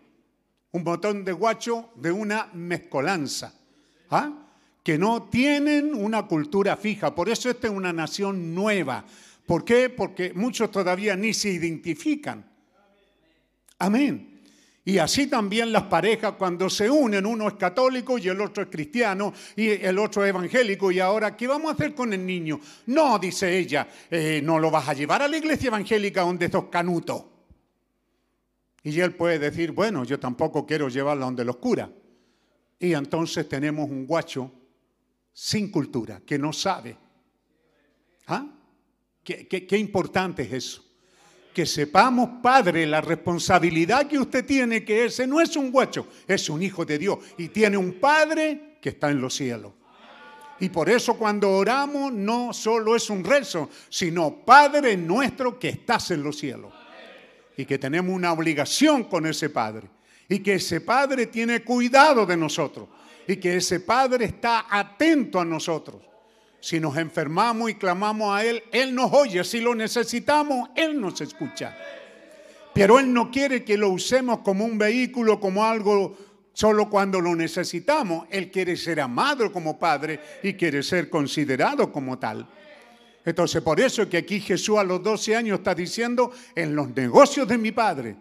[0.73, 3.53] un montón de guachos de una mezcolanza,
[4.09, 4.33] ¿ah?
[4.83, 9.05] que no tienen una cultura fija, por eso esta es una nación nueva,
[9.45, 9.89] ¿Por qué?
[9.89, 12.45] Porque muchos todavía ni se identifican.
[13.79, 14.35] Amén.
[14.87, 18.69] Y así también las parejas cuando se unen, uno es católico y el otro es
[18.69, 20.91] cristiano y el otro es evangélico.
[20.91, 22.59] Y ahora, ¿qué vamos a hacer con el niño?
[22.85, 26.65] No, dice ella, eh, no lo vas a llevar a la iglesia evangélica donde estos
[26.65, 27.23] canutos.
[28.83, 31.89] Y él puede decir, bueno, yo tampoco quiero llevarla donde los curas.
[32.77, 34.51] Y entonces tenemos un guacho
[35.33, 36.95] sin cultura, que no sabe.
[38.27, 38.54] ¿Ah?
[39.25, 40.85] Qué, importante es eso.
[41.51, 46.47] Que sepamos, Padre, la responsabilidad que usted tiene, que ese no es un guacho, es
[46.47, 49.71] un hijo de Dios y tiene un Padre que está en los cielos.
[50.59, 56.11] Y por eso cuando oramos no solo es un rezo, sino Padre nuestro que estás
[56.11, 56.71] en los cielos.
[57.57, 59.89] Y que tenemos una obligación con ese Padre.
[60.29, 62.89] Y que ese Padre tiene cuidado de nosotros.
[63.27, 66.01] Y que ese Padre está atento a nosotros.
[66.65, 69.43] Si nos enfermamos y clamamos a Él, Él nos oye.
[69.43, 71.77] Si lo necesitamos, Él nos escucha.
[72.73, 76.17] Pero Él no quiere que lo usemos como un vehículo, como algo
[76.53, 78.25] solo cuando lo necesitamos.
[78.31, 82.47] Él quiere ser amado como Padre y quiere ser considerado como tal.
[83.23, 86.89] Entonces, por eso es que aquí Jesús a los 12 años está diciendo, en los
[86.95, 88.15] negocios de mi Padre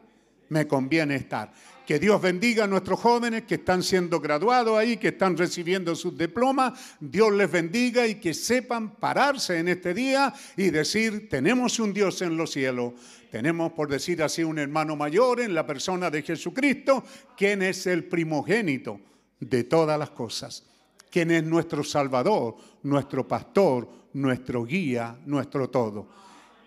[0.50, 1.50] me conviene estar.
[1.86, 6.16] Que Dios bendiga a nuestros jóvenes que están siendo graduados ahí, que están recibiendo sus
[6.16, 6.96] diplomas.
[6.98, 12.22] Dios les bendiga y que sepan pararse en este día y decir, tenemos un Dios
[12.22, 12.94] en los cielos.
[13.30, 17.04] Tenemos, por decir así, un hermano mayor en la persona de Jesucristo,
[17.36, 18.98] quien es el primogénito
[19.38, 20.64] de todas las cosas,
[21.10, 26.08] quien es nuestro Salvador, nuestro pastor, nuestro guía, nuestro todo.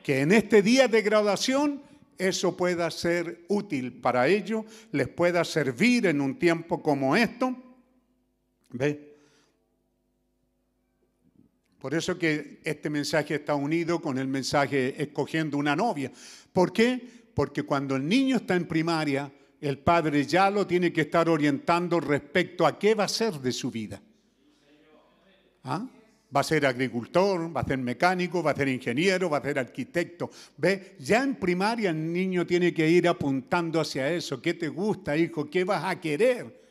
[0.04, 1.87] Que en este día de graduación
[2.18, 7.56] eso pueda ser útil para ellos, les pueda servir en un tiempo como esto.
[8.72, 9.18] ¿Ve?
[11.80, 16.12] Por eso que este mensaje está unido con el mensaje escogiendo una novia.
[16.52, 17.00] ¿Por qué?
[17.34, 19.32] Porque cuando el niño está en primaria,
[19.62, 23.52] el padre ya lo tiene que estar orientando respecto a qué va a ser de
[23.52, 24.02] su vida.
[25.64, 25.88] ¿Ah?
[26.36, 29.60] Va a ser agricultor, va a ser mecánico, va a ser ingeniero, va a ser
[29.60, 30.30] arquitecto.
[30.58, 30.96] ¿Ve?
[31.00, 34.42] Ya en primaria el niño tiene que ir apuntando hacia eso.
[34.42, 35.50] ¿Qué te gusta, hijo?
[35.50, 36.68] ¿Qué vas a querer?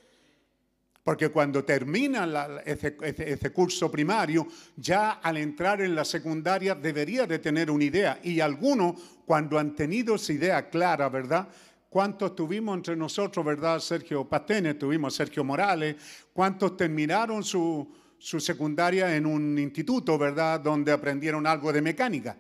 [1.07, 2.29] Porque cuando termina
[2.65, 8.19] ese, curso primario, ya al entrar en la secundaria debería de tener una idea.
[8.25, 11.49] Y algunos, cuando han tenido esa idea clara, ¿verdad?
[11.89, 13.79] ¿Cuántos tuvimos entre nosotros, verdad?
[13.79, 15.95] Sergio Patene, tuvimos Sergio Morales.
[16.33, 17.89] ¿Cuántos terminaron su
[18.19, 20.61] su secundaria en un instituto, ¿verdad?
[20.61, 22.37] Donde aprendieron algo de mecánica.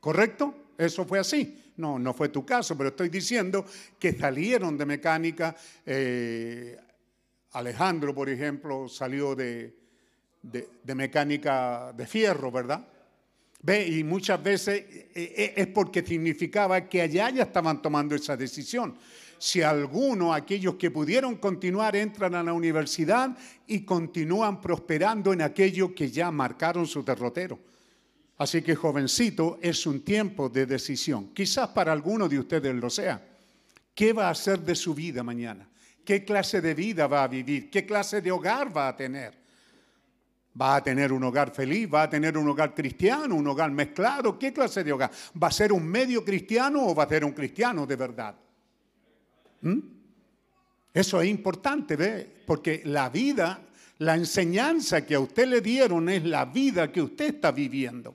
[0.00, 0.72] ¿Correcto?
[0.76, 1.72] Eso fue así.
[1.76, 3.64] No, no fue tu caso, pero estoy diciendo
[3.98, 6.76] que salieron de mecánica eh,
[7.52, 9.74] Alejandro, por ejemplo, salió de,
[10.42, 12.86] de, de mecánica de fierro, ¿verdad?
[13.62, 18.36] Ve, y muchas veces eh, eh, es porque significaba que allá ya estaban tomando esa
[18.36, 18.96] decisión.
[19.38, 23.36] Si alguno, aquellos que pudieron continuar, entran a la universidad
[23.66, 27.58] y continúan prosperando en aquello que ya marcaron su derrotero.
[28.38, 31.30] Así que jovencito, es un tiempo de decisión.
[31.34, 33.20] Quizás para alguno de ustedes lo sea.
[33.94, 35.68] ¿Qué va a hacer de su vida mañana?
[36.04, 37.68] ¿Qué clase de vida va a vivir?
[37.68, 39.34] ¿Qué clase de hogar va a tener?
[40.60, 41.88] ¿Va a tener un hogar feliz?
[41.92, 43.34] ¿Va a tener un hogar cristiano?
[43.34, 44.38] ¿Un hogar mezclado?
[44.38, 45.10] ¿Qué clase de hogar?
[45.40, 48.34] ¿Va a ser un medio cristiano o va a ser un cristiano de verdad?
[49.62, 49.78] ¿Mm?
[50.92, 52.42] Eso es importante, ¿ve?
[52.46, 53.60] Porque la vida,
[53.98, 58.14] la enseñanza que a usted le dieron es la vida que usted está viviendo.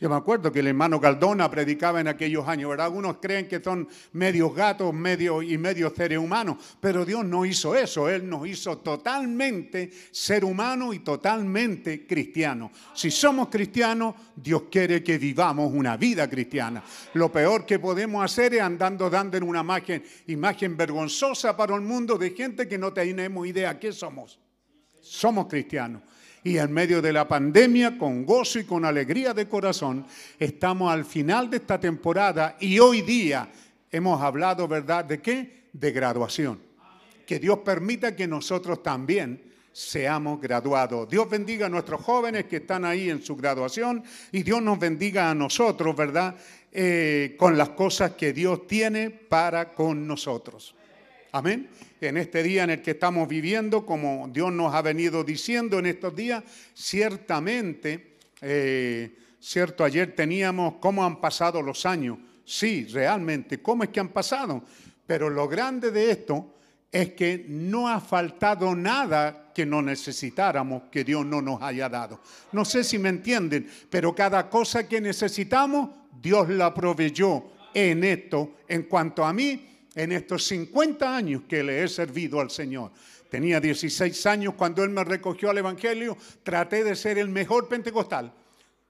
[0.00, 2.86] Yo me acuerdo que el hermano Galdona predicaba en aquellos años, ¿verdad?
[2.86, 7.76] Algunos creen que son medios gatos medio y medios seres humanos, pero Dios no hizo
[7.76, 12.70] eso, Él nos hizo totalmente ser humano y totalmente cristiano.
[12.94, 16.82] Si somos cristianos, Dios quiere que vivamos una vida cristiana.
[17.12, 21.82] Lo peor que podemos hacer es andando dando en una imagen, imagen vergonzosa para el
[21.82, 24.38] mundo de gente que no tenemos idea qué somos.
[25.02, 26.00] Somos cristianos
[26.42, 30.06] y en medio de la pandemia, con gozo y con alegría de corazón,
[30.38, 33.48] estamos al final de esta temporada y hoy día
[33.90, 35.04] hemos hablado, ¿verdad?
[35.04, 35.64] ¿De qué?
[35.72, 36.58] De graduación.
[37.26, 41.08] Que Dios permita que nosotros también seamos graduados.
[41.08, 44.02] Dios bendiga a nuestros jóvenes que están ahí en su graduación
[44.32, 46.34] y Dios nos bendiga a nosotros, ¿verdad?
[46.72, 50.74] Eh, con las cosas que Dios tiene para con nosotros.
[51.32, 51.68] Amén
[52.00, 55.86] en este día en el que estamos viviendo, como Dios nos ha venido diciendo en
[55.86, 56.42] estos días,
[56.74, 62.18] ciertamente, eh, cierto, ayer teníamos cómo han pasado los años.
[62.44, 64.62] Sí, realmente, cómo es que han pasado.
[65.06, 66.54] Pero lo grande de esto
[66.90, 72.20] es que no ha faltado nada que no necesitáramos, que Dios no nos haya dado.
[72.52, 75.90] No sé si me entienden, pero cada cosa que necesitamos,
[76.20, 77.44] Dios la proveyó
[77.74, 78.56] en esto.
[78.66, 82.92] En cuanto a mí, en estos 50 años que le he servido al Señor.
[83.28, 88.32] Tenía 16 años cuando Él me recogió al Evangelio, traté de ser el mejor pentecostal.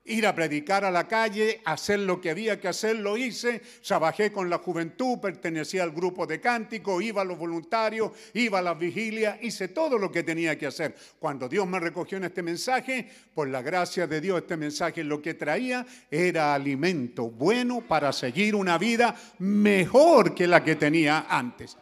[0.05, 3.61] Ir a predicar a la calle, hacer lo que había que hacer, lo hice.
[3.87, 8.63] Trabajé con la juventud, pertenecía al grupo de cántico, iba a los voluntarios, iba a
[8.63, 10.97] las vigilias, hice todo lo que tenía que hacer.
[11.19, 15.21] Cuando Dios me recogió en este mensaje, por la gracia de Dios, este mensaje lo
[15.21, 21.77] que traía era alimento bueno para seguir una vida mejor que la que tenía antes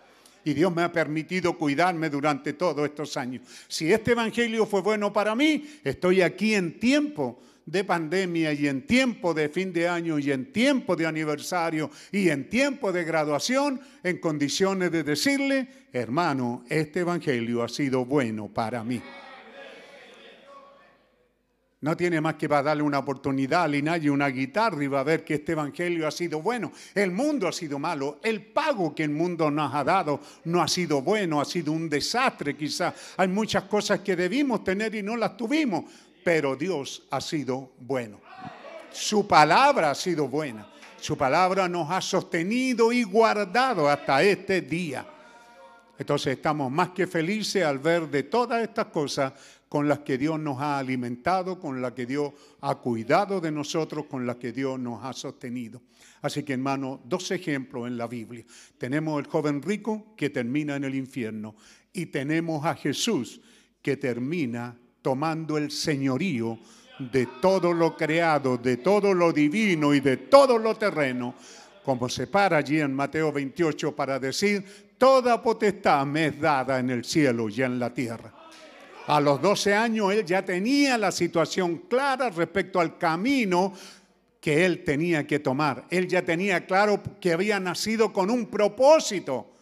[0.45, 3.43] y Dios me ha permitido cuidarme durante todos estos años.
[3.69, 7.39] Si este Evangelio fue bueno para mí, estoy aquí en tiempo
[7.71, 12.31] de pandemia y en tiempo de fin de año y en tiempo de aniversario y
[12.31, 18.83] en tiempo de graduación, en condiciones de decirle, hermano, este Evangelio ha sido bueno para
[18.83, 19.03] mí.
[21.81, 25.05] No tiene más que para darle una oportunidad a Linaje una guitarra y va a
[25.05, 26.73] ver que este evangelio ha sido bueno.
[26.93, 28.19] El mundo ha sido malo.
[28.25, 31.89] El pago que el mundo nos ha dado no ha sido bueno, ha sido un
[31.89, 33.15] desastre quizás.
[33.17, 35.85] Hay muchas cosas que debimos tener y no las tuvimos
[36.29, 38.21] pero Dios ha sido bueno.
[38.93, 40.69] Su palabra ha sido buena.
[41.01, 45.07] Su palabra nos ha sostenido y guardado hasta este día.
[45.99, 49.33] Entonces estamos más que felices al ver de todas estas cosas
[49.71, 54.05] con las que Dios nos ha alimentado, con las que Dios ha cuidado de nosotros,
[54.05, 55.81] con las que Dios nos ha sostenido.
[56.21, 58.45] Así que hermano, dos ejemplos en la Biblia.
[58.77, 61.55] Tenemos el joven rico que termina en el infierno
[61.91, 63.41] y tenemos a Jesús
[63.81, 64.77] que termina
[65.09, 66.59] tomando el señorío
[66.99, 71.35] de todo lo creado, de todo lo divino y de todo lo terreno,
[71.83, 76.91] como se para allí en Mateo 28 para decir, toda potestad me es dada en
[76.91, 78.35] el cielo y en la tierra.
[79.07, 83.73] A los 12 años él ya tenía la situación clara respecto al camino
[84.39, 85.87] que él tenía que tomar.
[85.89, 89.55] Él ya tenía claro que había nacido con un propósito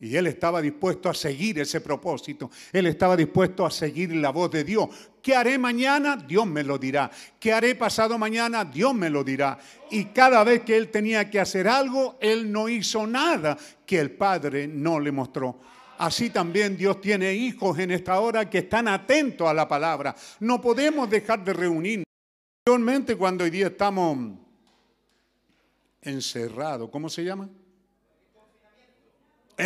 [0.00, 2.50] y él estaba dispuesto a seguir ese propósito.
[2.72, 4.88] Él estaba dispuesto a seguir la voz de Dios.
[5.20, 6.16] ¿Qué haré mañana?
[6.16, 7.10] Dios me lo dirá.
[7.38, 8.64] ¿Qué haré pasado mañana?
[8.64, 9.58] Dios me lo dirá.
[9.90, 14.12] Y cada vez que él tenía que hacer algo, él no hizo nada que el
[14.12, 15.60] Padre no le mostró.
[15.98, 20.16] Así también Dios tiene hijos en esta hora que están atentos a la palabra.
[20.40, 22.06] No podemos dejar de reunirnos.
[22.64, 24.16] Realmente cuando hoy día estamos
[26.00, 27.50] encerrados, ¿cómo se llama?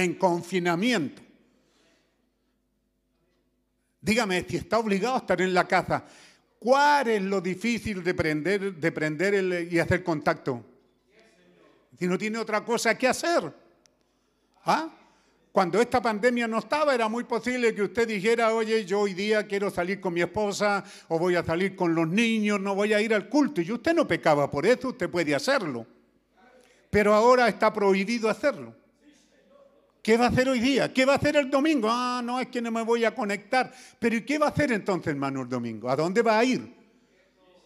[0.02, 1.22] En confinamiento.
[4.00, 6.04] Dígame, si está obligado a estar en la casa,
[6.58, 10.62] ¿cuál es lo difícil de prender, de prender y hacer contacto?
[11.98, 13.50] Si no tiene otra cosa que hacer.
[14.66, 14.90] ¿Ah?
[15.52, 19.46] Cuando esta pandemia no estaba, era muy posible que usted dijera, oye, yo hoy día
[19.46, 23.00] quiero salir con mi esposa o voy a salir con los niños, no voy a
[23.00, 23.60] ir al culto.
[23.60, 25.86] Y usted no pecaba por eso, usted puede hacerlo.
[26.90, 28.74] Pero ahora está prohibido hacerlo.
[30.04, 30.92] ¿Qué va a hacer hoy día?
[30.92, 31.88] ¿Qué va a hacer el domingo?
[31.90, 33.72] Ah, no, es que no me voy a conectar.
[33.98, 35.88] Pero ¿y qué va a hacer entonces, hermano, el domingo?
[35.88, 36.74] ¿A dónde va a ir?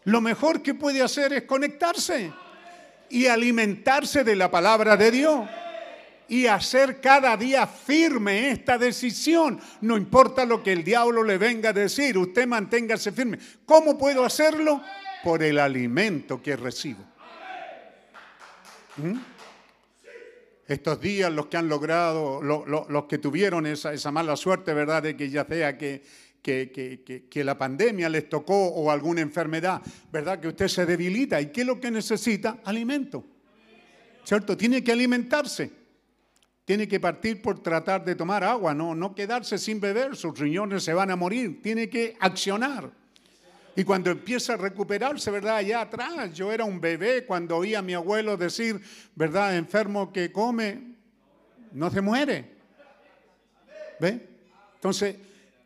[0.04, 2.32] Lo mejor que puede hacer es conectarse
[3.10, 5.48] y alimentarse de la palabra de Dios
[6.28, 9.60] y hacer cada día firme esta decisión.
[9.80, 13.40] No importa lo que el diablo le venga a decir, usted manténgase firme.
[13.66, 14.80] ¿Cómo puedo hacerlo?
[15.24, 17.04] Por el alimento que recibo.
[18.98, 19.37] ¿Mm?
[20.68, 25.02] Estos días los que han logrado, los que tuvieron esa, esa, mala suerte, ¿verdad?
[25.02, 26.02] De que ya sea que,
[27.34, 29.82] la pandemia les tocó o alguna enfermedad,
[30.12, 30.38] ¿verdad?
[30.38, 31.40] Que usted se debilita.
[31.40, 32.58] ¿Y qué es lo que necesita?
[32.64, 33.24] Alimento.
[34.24, 34.56] ¿Cierto?
[34.56, 35.78] Tiene que alimentarse
[36.68, 40.84] tiene que partir por tratar de tomar agua, no, no quedarse sin beber, sus riñones
[40.84, 42.92] se van a morir, tiene que accionar.
[43.78, 45.58] Y cuando empieza a recuperarse, ¿verdad?
[45.58, 48.80] Allá atrás, yo era un bebé cuando oía a mi abuelo decir,
[49.14, 49.56] ¿verdad?
[49.56, 50.96] Enfermo que come,
[51.70, 52.56] no se muere.
[54.00, 54.26] ¿Ve?
[54.74, 55.14] Entonces,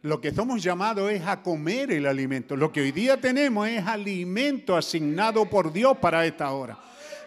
[0.03, 2.55] lo que somos llamados es a comer el alimento.
[2.55, 6.79] Lo que hoy día tenemos es alimento asignado por Dios para esta hora.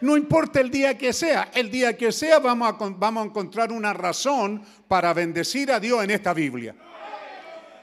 [0.02, 3.72] No importa el día que sea, el día que sea vamos a, vamos a encontrar
[3.72, 6.76] una razón para bendecir a Dios en esta Biblia.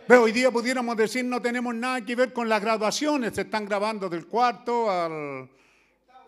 [0.07, 3.65] Pero hoy día pudiéramos decir no tenemos nada que ver con las graduaciones, se están
[3.65, 5.49] grabando del cuarto al,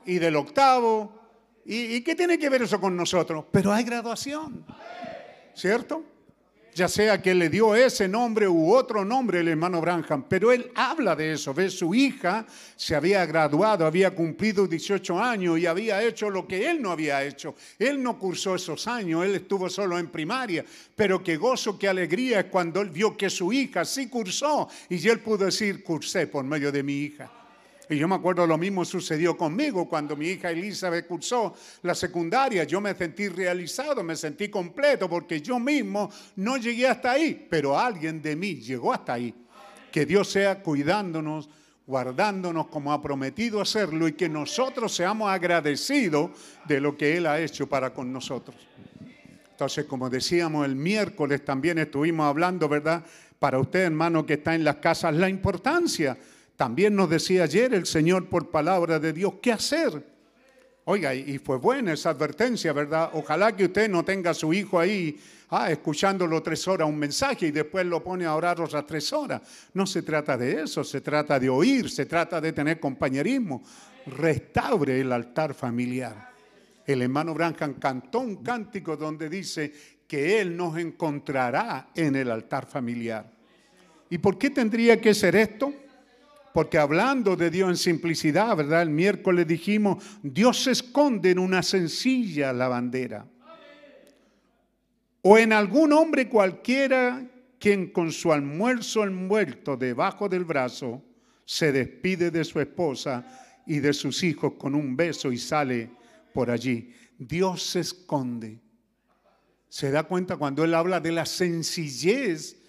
[0.05, 1.13] y del octavo.
[1.65, 3.47] ¿Y, ¿Y qué tiene que ver eso con nosotros?
[3.51, 4.65] Pero hay graduación,
[5.55, 6.03] ¿cierto?
[6.75, 10.73] Ya sea que le dio ese nombre u otro nombre el hermano Branham, pero él
[10.75, 12.45] habla de eso, ve su hija
[12.77, 17.25] se había graduado, había cumplido 18 años y había hecho lo que él no había
[17.25, 17.55] hecho.
[17.79, 20.65] Él no cursó esos años, él estuvo solo en primaria,
[20.97, 25.09] pero qué gozo, qué alegría es cuando él vio que su hija sí cursó y
[25.09, 27.44] él pudo decir, cursé por medio de mi hija.
[27.89, 32.65] Y yo me acuerdo lo mismo sucedió conmigo cuando mi hija Elizabeth cursó la secundaria.
[32.65, 37.79] Yo me sentí realizado, me sentí completo porque yo mismo no llegué hasta ahí, pero
[37.79, 39.35] alguien de mí llegó hasta ahí.
[39.93, 41.51] Que Dios sea cuidándonos,
[41.87, 46.31] guardándonos como ha prometido hacerlo y que nosotros seamos agradecidos
[46.65, 48.57] de lo que Él ha hecho para con nosotros.
[49.51, 53.05] Entonces, como decíamos el miércoles, también estuvimos hablando, ¿verdad?
[53.39, 56.17] Para usted, hermano, que está en las casas, la importancia
[56.57, 60.15] también nos decía ayer el Señor por palabra de Dios qué hacer.
[60.87, 63.11] Oiga, y fue buena esa advertencia, ¿verdad?
[63.15, 65.19] Ojalá que usted no tenga a su hijo ahí
[65.51, 69.41] ah, escuchándolo tres horas un mensaje y después lo pone a orar otras tres horas.
[69.73, 73.63] No se trata de eso, se trata de oír, se trata de tener compañerismo.
[74.07, 76.33] Restaure el altar familiar.
[76.87, 79.73] El hermano Branham cantó un cántico donde dice
[80.07, 83.31] que Él nos encontrará en el altar familiar.
[84.11, 85.73] ¿Y por qué tendría que ser esto?
[86.55, 88.83] Porque hablando de Dios en simplicidad, ¿verdad?
[88.83, 93.27] El miércoles dijimos, Dios se esconde en una sencilla lavandera.
[95.23, 97.29] O en algún hombre cualquiera
[97.59, 101.03] quien con su almuerzo envuelto debajo del brazo
[101.45, 103.27] se despide de su esposa
[103.67, 105.91] y de sus hijos con un beso y sale
[106.33, 106.95] por allí.
[107.19, 108.61] Dios se esconde.
[109.69, 112.63] Se da cuenta cuando Él habla de la sencillez,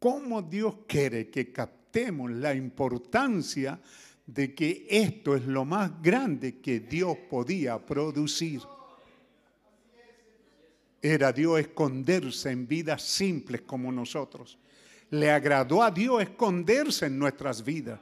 [0.00, 3.80] cómo Dios quiere que captemos la importancia
[4.26, 8.60] de que esto es lo más grande que Dios podía producir.
[11.00, 14.58] Era Dios esconderse en vidas simples como nosotros.
[15.10, 18.00] Le agradó a Dios esconderse en nuestras vidas.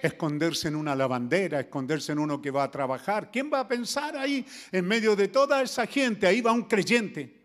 [0.00, 3.30] Esconderse en una lavandera, esconderse en uno que va a trabajar.
[3.32, 6.26] ¿Quién va a pensar ahí en medio de toda esa gente?
[6.26, 7.43] Ahí va un creyente.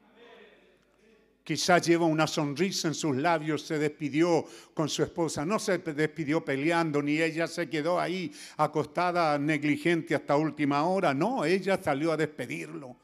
[1.49, 6.45] Quizás lleva una sonrisa en sus labios, se despidió con su esposa, no se despidió
[6.45, 12.17] peleando, ni ella se quedó ahí acostada negligente hasta última hora, no, ella salió a
[12.17, 12.97] despedirlo,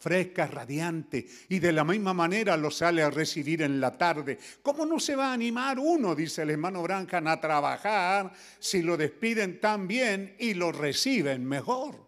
[0.00, 4.38] fresca, radiante, y de la misma manera lo sale a recibir en la tarde.
[4.62, 8.96] ¿Cómo no se va a animar uno, dice el hermano Brancan, a trabajar si lo
[8.96, 12.06] despiden tan bien y lo reciben mejor?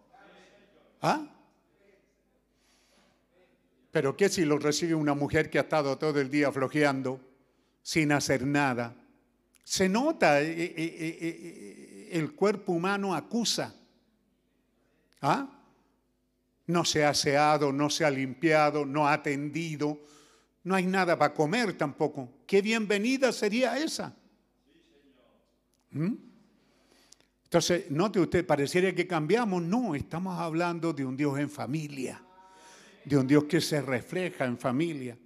[1.03, 1.34] ¿Ah?
[3.95, 7.17] Pero ¿qué si lo recibe una mujer que ha estado todo el día flojeando,
[7.81, 8.93] sin hacer nada?
[9.63, 13.73] Se nota, eh, eh, eh, el cuerpo humano acusa.
[15.21, 15.47] ¿Ah?
[16.67, 20.01] No se ha aseado, no se ha limpiado, no ha atendido,
[20.65, 22.29] no hay nada para comer tampoco.
[22.45, 24.13] ¿Qué bienvenida sería esa?
[25.91, 26.15] ¿Mm?
[27.45, 29.63] Entonces, note usted, pareciera que cambiamos.
[29.63, 32.24] No, estamos hablando de un Dios en familia
[33.05, 35.17] de un Dios que se refleja en familia,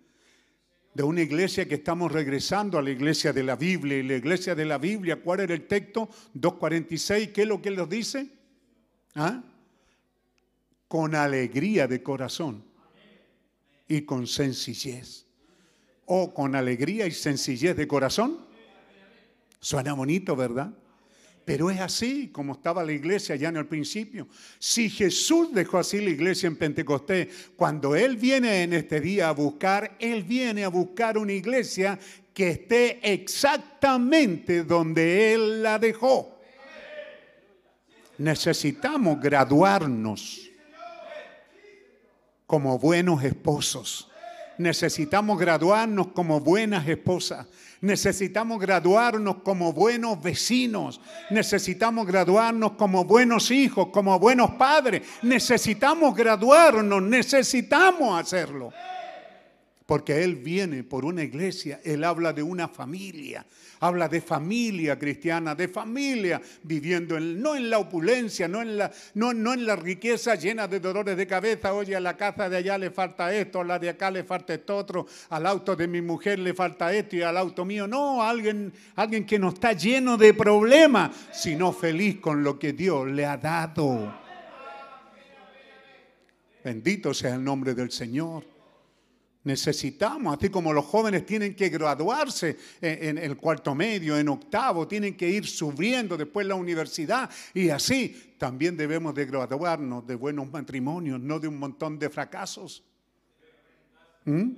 [0.93, 3.97] de una iglesia que estamos regresando a la iglesia de la Biblia.
[3.97, 6.09] Y la iglesia de la Biblia, ¿cuál era el texto?
[6.35, 8.27] 2.46, ¿qué es lo que nos dice?
[9.15, 9.41] ¿Ah?
[10.87, 12.63] Con alegría de corazón
[13.87, 15.25] y con sencillez.
[16.05, 18.45] O con alegría y sencillez de corazón.
[19.59, 20.73] Suena bonito, ¿verdad?
[21.49, 24.27] Pero es así como estaba la iglesia ya en el principio.
[24.59, 29.31] Si Jesús dejó así la iglesia en Pentecostés, cuando Él viene en este día a
[29.31, 31.97] buscar, Él viene a buscar una iglesia
[32.35, 36.39] que esté exactamente donde Él la dejó.
[38.19, 40.51] Necesitamos graduarnos
[42.45, 44.07] como buenos esposos.
[44.59, 47.47] Necesitamos graduarnos como buenas esposas.
[47.81, 50.99] Necesitamos graduarnos como buenos vecinos.
[51.29, 55.03] Necesitamos graduarnos como buenos hijos, como buenos padres.
[55.21, 58.73] Necesitamos graduarnos, necesitamos hacerlo.
[59.89, 63.43] Porque Él viene por una iglesia, Él habla de una familia,
[63.79, 69.33] habla de familia cristiana, de familia viviendo no en la opulencia, no en la, no,
[69.33, 71.73] no en la riqueza llena de dolores de cabeza.
[71.73, 74.53] Oye, a la casa de allá le falta esto, a la de acá le falta
[74.53, 77.87] esto otro, al auto de mi mujer le falta esto y al auto mío.
[77.87, 83.07] No, alguien, alguien que no está lleno de problemas, sino feliz con lo que Dios
[83.07, 84.13] le ha dado.
[86.63, 88.58] Bendito sea el nombre del Señor.
[89.43, 95.15] Necesitamos, así como los jóvenes tienen que graduarse en, el cuarto medio, en octavo, tienen
[95.15, 101.21] que ir subiendo después la universidad y así también debemos de graduarnos de buenos matrimonios,
[101.21, 102.83] no de un montón de fracasos.
[104.25, 104.51] ¿Mm?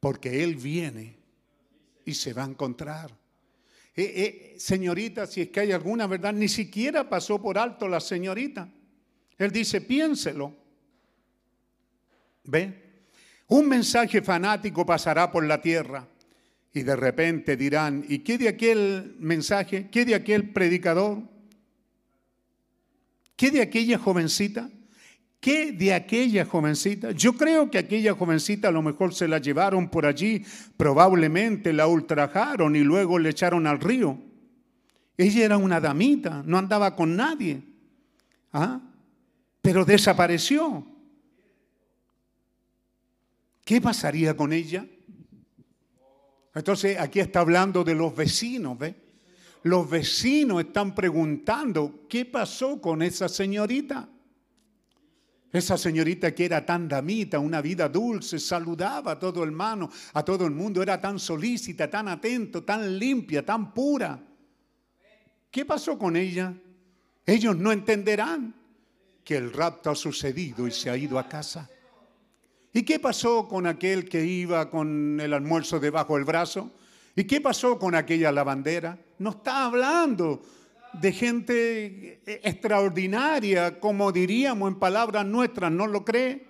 [0.00, 1.16] Porque Él viene
[2.06, 3.10] y se va a encontrar.
[3.94, 8.00] Eh, eh, señorita, si es que hay alguna verdad, ni siquiera pasó por alto la
[8.00, 8.68] señorita.
[9.36, 10.59] Él dice, piénselo.
[12.44, 12.90] ¿Ve?
[13.48, 16.06] Un mensaje fanático pasará por la tierra
[16.72, 19.88] y de repente dirán, ¿y qué de aquel mensaje?
[19.90, 21.22] ¿Qué de aquel predicador?
[23.34, 24.70] ¿Qué de aquella jovencita?
[25.40, 27.12] ¿Qué de aquella jovencita?
[27.12, 30.44] Yo creo que aquella jovencita a lo mejor se la llevaron por allí,
[30.76, 34.18] probablemente la ultrajaron y luego le echaron al río.
[35.16, 37.62] Ella era una damita, no andaba con nadie.
[38.52, 38.80] ¿Ah?
[39.62, 40.86] Pero desapareció.
[43.70, 44.84] ¿Qué pasaría con ella?
[46.52, 48.96] Entonces aquí está hablando de los vecinos, ¿ve?
[49.62, 54.08] Los vecinos están preguntando, ¿qué pasó con esa señorita?
[55.52, 60.46] Esa señorita que era tan damita, una vida dulce, saludaba a todo hermano, a todo
[60.46, 64.20] el mundo, era tan solícita, tan atento, tan limpia, tan pura.
[65.48, 66.52] ¿Qué pasó con ella?
[67.24, 68.52] Ellos no entenderán
[69.22, 71.70] que el rapto ha sucedido y se ha ido a casa.
[72.72, 76.70] ¿Y qué pasó con aquel que iba con el almuerzo debajo del brazo?
[77.16, 78.96] ¿Y qué pasó con aquella lavandera?
[79.18, 80.40] No está hablando
[80.92, 86.48] de gente extraordinaria, como diríamos en palabras nuestras, ¿no lo cree?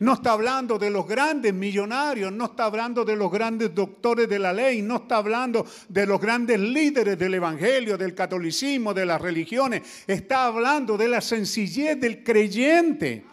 [0.00, 4.38] No está hablando de los grandes millonarios, no está hablando de los grandes doctores de
[4.38, 9.20] la ley, no está hablando de los grandes líderes del Evangelio, del catolicismo, de las
[9.20, 10.04] religiones.
[10.06, 13.24] Está hablando de la sencillez del creyente.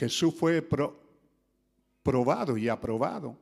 [0.00, 0.66] Jesús fue
[2.02, 3.36] probado y aprobado.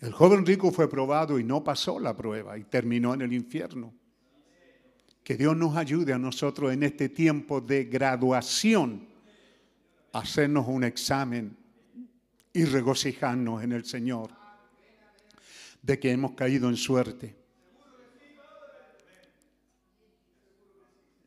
[0.00, 3.92] El joven rico fue probado y no pasó la prueba y terminó en el infierno.
[5.22, 9.06] Que Dios nos ayude a nosotros en este tiempo de graduación
[10.10, 11.54] a hacernos un examen
[12.54, 14.30] y regocijarnos en el Señor
[15.82, 17.36] de que hemos caído en suerte.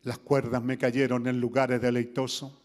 [0.02, 2.64] Las cuerdas me cayeron en lugares deleitosos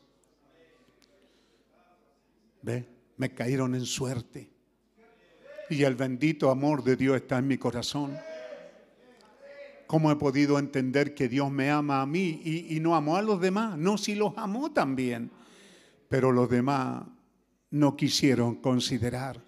[2.62, 2.88] ¿Ve?
[3.16, 4.50] Me cayeron en suerte.
[5.68, 8.16] Y el bendito amor de Dios está en mi corazón.
[9.86, 13.40] ¿Cómo he podido entender que Dios me ama a mí y, no amó a los
[13.40, 13.76] demás?
[13.76, 15.30] No, si los amó también.
[16.08, 17.04] Pero los demás
[17.70, 19.42] no quisieron considerar.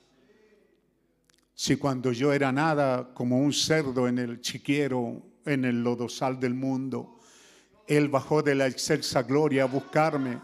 [1.55, 6.55] Si cuando yo era nada como un cerdo en el chiquero, en el lodosal del
[6.55, 7.21] mundo,
[7.87, 10.41] Él bajó de la excelsa gloria a buscarme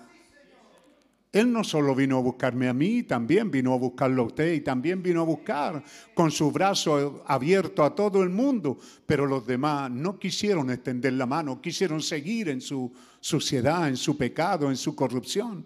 [1.33, 4.63] él no solo vino a buscarme a mí, también vino a buscarlo a usted y
[4.63, 5.83] también vino a buscar
[6.13, 8.79] con su brazo abierto a todo el mundo.
[9.07, 14.17] Pero los demás no quisieron extender la mano, quisieron seguir en su suciedad, en su
[14.17, 15.65] pecado, en su corrupción.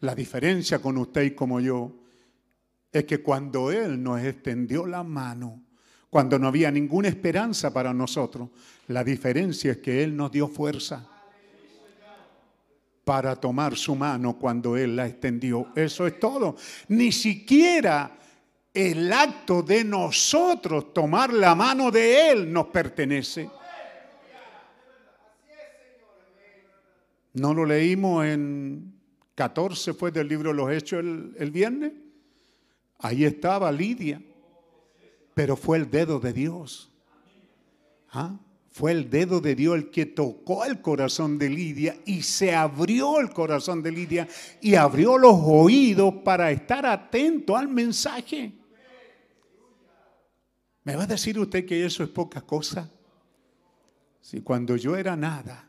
[0.00, 1.92] La diferencia con usted como yo
[2.90, 5.64] es que cuando Él nos extendió la mano,
[6.08, 8.48] cuando no había ninguna esperanza para nosotros.
[8.88, 11.15] La diferencia es que Él nos dio fuerza
[13.06, 15.68] para tomar su mano cuando Él la extendió.
[15.76, 16.56] Eso es todo.
[16.88, 18.18] Ni siquiera
[18.74, 23.48] el acto de nosotros tomar la mano de Él nos pertenece.
[27.34, 28.98] ¿No lo leímos en
[29.36, 31.92] 14, fue del libro de los Hechos el, viernes?
[32.98, 34.20] Ahí estaba Lidia,
[35.32, 36.90] pero fue el dedo de Dios.
[38.10, 38.36] ¿Ah?
[38.76, 43.20] Fue el dedo de Dios el que tocó el corazón de Lidia y se abrió
[43.20, 44.28] el corazón de Lidia
[44.60, 48.52] y abrió los oídos para estar atento al mensaje.
[50.84, 52.92] ¿Me va a decir usted que eso es poca cosa?
[54.20, 55.66] Si cuando yo era nada,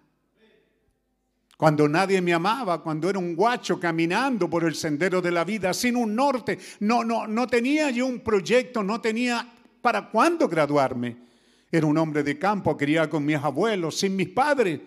[1.55, 5.73] cuando nadie me amaba, cuando era un guacho caminando por el sendero de la vida
[5.73, 9.49] sin un norte, no, no, no tenía yo un proyecto, no tenía
[9.81, 11.26] para cuándo graduarme.
[11.71, 14.79] Era un hombre de campo, quería con mis abuelos, sin mis padres.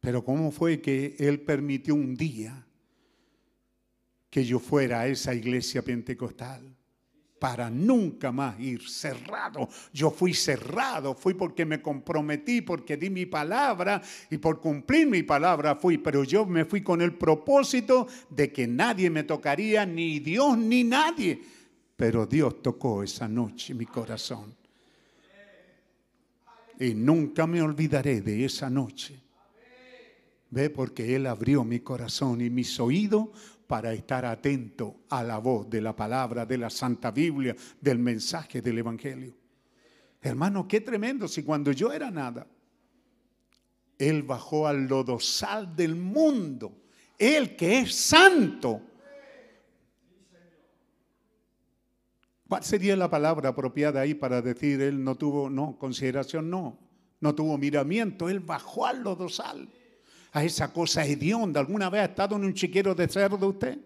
[0.00, 2.66] Pero ¿cómo fue que Él permitió un día
[4.30, 6.76] que yo fuera a esa iglesia pentecostal?
[7.40, 9.68] para nunca más ir cerrado.
[9.92, 14.00] Yo fui cerrado, fui porque me comprometí, porque di mi palabra
[14.30, 18.68] y por cumplir mi palabra fui, pero yo me fui con el propósito de que
[18.68, 21.40] nadie me tocaría, ni Dios ni nadie.
[22.00, 24.56] Pero Dios tocó esa noche mi corazón.
[26.78, 29.20] Y nunca me olvidaré de esa noche.
[30.48, 33.28] Ve, porque Él abrió mi corazón y mis oídos
[33.66, 38.62] para estar atento a la voz de la palabra, de la Santa Biblia, del mensaje
[38.62, 39.34] del Evangelio.
[40.22, 42.46] Hermano, qué tremendo si cuando yo era nada,
[43.98, 46.72] Él bajó al lodosal del mundo,
[47.18, 48.89] Él que es santo.
[52.50, 56.76] ¿Cuál sería la palabra apropiada ahí para decir Él no tuvo, no, consideración no,
[57.20, 59.68] no tuvo miramiento, Él bajó al lodosal?
[60.32, 61.60] a esa cosa hedionda.
[61.60, 63.78] ¿Alguna vez ha estado en un chiquero de cerdo usted?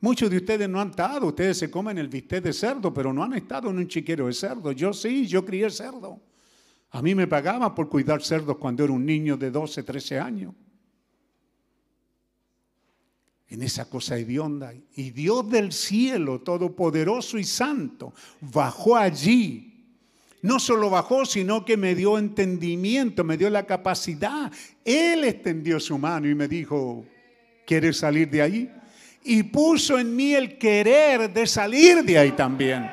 [0.00, 3.22] Muchos de ustedes no han estado, ustedes se comen el bistec de cerdo, pero no
[3.22, 4.72] han estado en un chiquero de cerdo.
[4.72, 6.20] Yo sí, yo crié cerdo.
[6.90, 10.54] A mí me pagaban por cuidar cerdos cuando era un niño de 12, 13 años.
[13.50, 14.72] En esa cosa hedionda.
[14.94, 19.70] Y Dios del cielo, todopoderoso y santo, bajó allí
[20.42, 24.50] no solo bajó, sino que me dio entendimiento, me dio la capacidad.
[24.84, 27.04] Él extendió su mano y me dijo,
[27.66, 28.72] ¿quieres salir de ahí?
[29.22, 32.90] Y puso en mí el querer de salir de ahí también.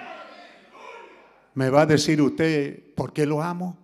[1.53, 3.77] Me va a decir usted, ¿por qué lo amo?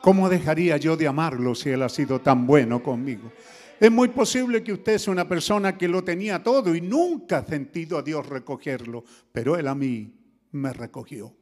[0.00, 3.30] ¿Cómo dejaría yo de amarlo si Él ha sido tan bueno conmigo?
[3.78, 7.44] Es muy posible que usted sea una persona que lo tenía todo y nunca ha
[7.44, 10.14] sentido a Dios recogerlo, pero Él a mí
[10.52, 11.34] me recogió.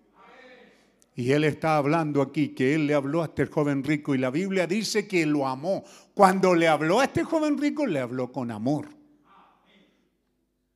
[1.16, 4.30] Y él está hablando aquí que él le habló a este joven rico y la
[4.30, 5.84] Biblia dice que lo amó.
[6.12, 8.88] Cuando le habló a este joven rico, le habló con amor.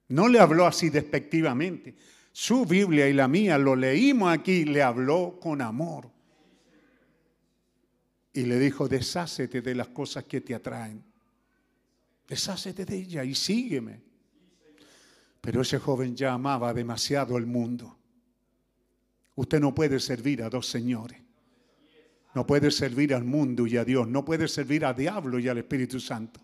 [0.09, 1.97] No le habló así despectivamente.
[2.31, 6.09] Su Biblia y la mía lo leímos aquí, le habló con amor.
[8.33, 11.08] Y le dijo, deshácete de las cosas que te atraen.
[12.29, 14.03] Deshácete de ella y sígueme.
[15.41, 17.97] Pero ese joven ya amaba demasiado el mundo.
[19.37, 21.19] Usted no puede servir a dos señores.
[22.35, 24.07] No puede servir al mundo y a Dios.
[24.07, 26.41] No puede servir al diablo y al Espíritu Santo.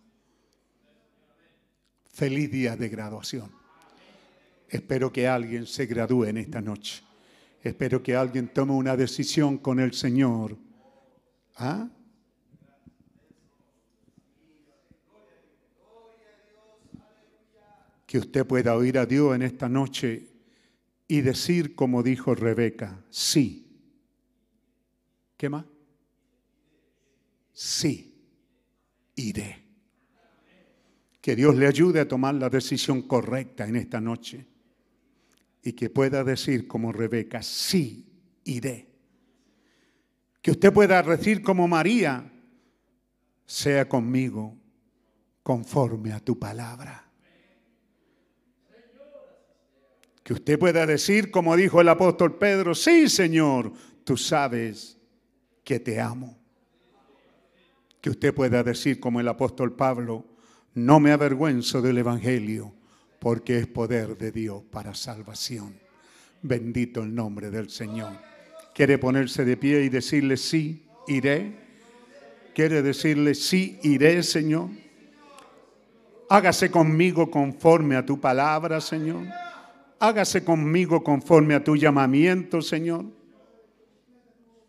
[2.11, 3.51] Feliz día de graduación.
[4.69, 7.03] Espero que alguien se gradúe en esta noche.
[7.63, 10.57] Espero que alguien tome una decisión con el Señor.
[11.57, 11.89] ¿Ah?
[18.15, 20.29] Que usted pueda oír a Dios en esta noche
[21.09, 23.67] y decir como dijo Rebeca, sí.
[25.37, 25.65] ¿Qué más?
[27.53, 28.15] Sí,
[29.17, 29.65] iré.
[31.21, 34.47] Que Dios le ayude a tomar la decisión correcta en esta noche
[35.61, 38.07] y que pueda decir como Rebeca, sí,
[38.45, 38.87] iré.
[40.41, 42.31] Que usted pueda decir como María,
[43.45, 44.57] sea conmigo
[45.43, 47.04] conforme a tu palabra.
[50.25, 53.73] Que usted pueda decir, como dijo el apóstol Pedro, sí Señor,
[54.05, 54.99] tú sabes
[55.63, 56.39] que te amo.
[58.01, 60.25] Que usted pueda decir, como el apóstol Pablo,
[60.73, 62.75] no me avergüenzo del Evangelio,
[63.19, 65.79] porque es poder de Dios para salvación.
[66.43, 68.13] Bendito el nombre del Señor.
[68.75, 71.53] ¿Quiere ponerse de pie y decirle, sí, iré?
[72.55, 74.71] ¿Quiere decirle, sí, iré, Señor?
[76.31, 79.27] Hágase conmigo conforme a tu palabra, Señor.
[79.99, 83.07] Hágase conmigo conforme a tu llamamiento, Señor.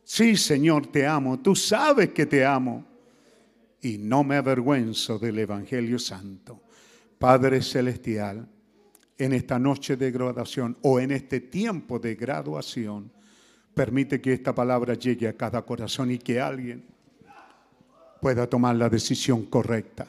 [0.04, 1.40] Sí, Señor, te amo.
[1.40, 2.86] Tú sabes que te amo.
[3.82, 6.62] Y no me avergüenzo del Evangelio Santo.
[7.20, 8.48] Padre Celestial,
[9.18, 13.12] en esta noche de graduación o en este tiempo de graduación,
[13.74, 16.86] permite que esta palabra llegue a cada corazón y que alguien
[18.22, 20.08] pueda tomar la decisión correcta.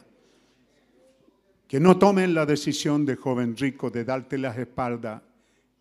[1.67, 5.23] Que no tomen la decisión de joven rico de darte las espaldas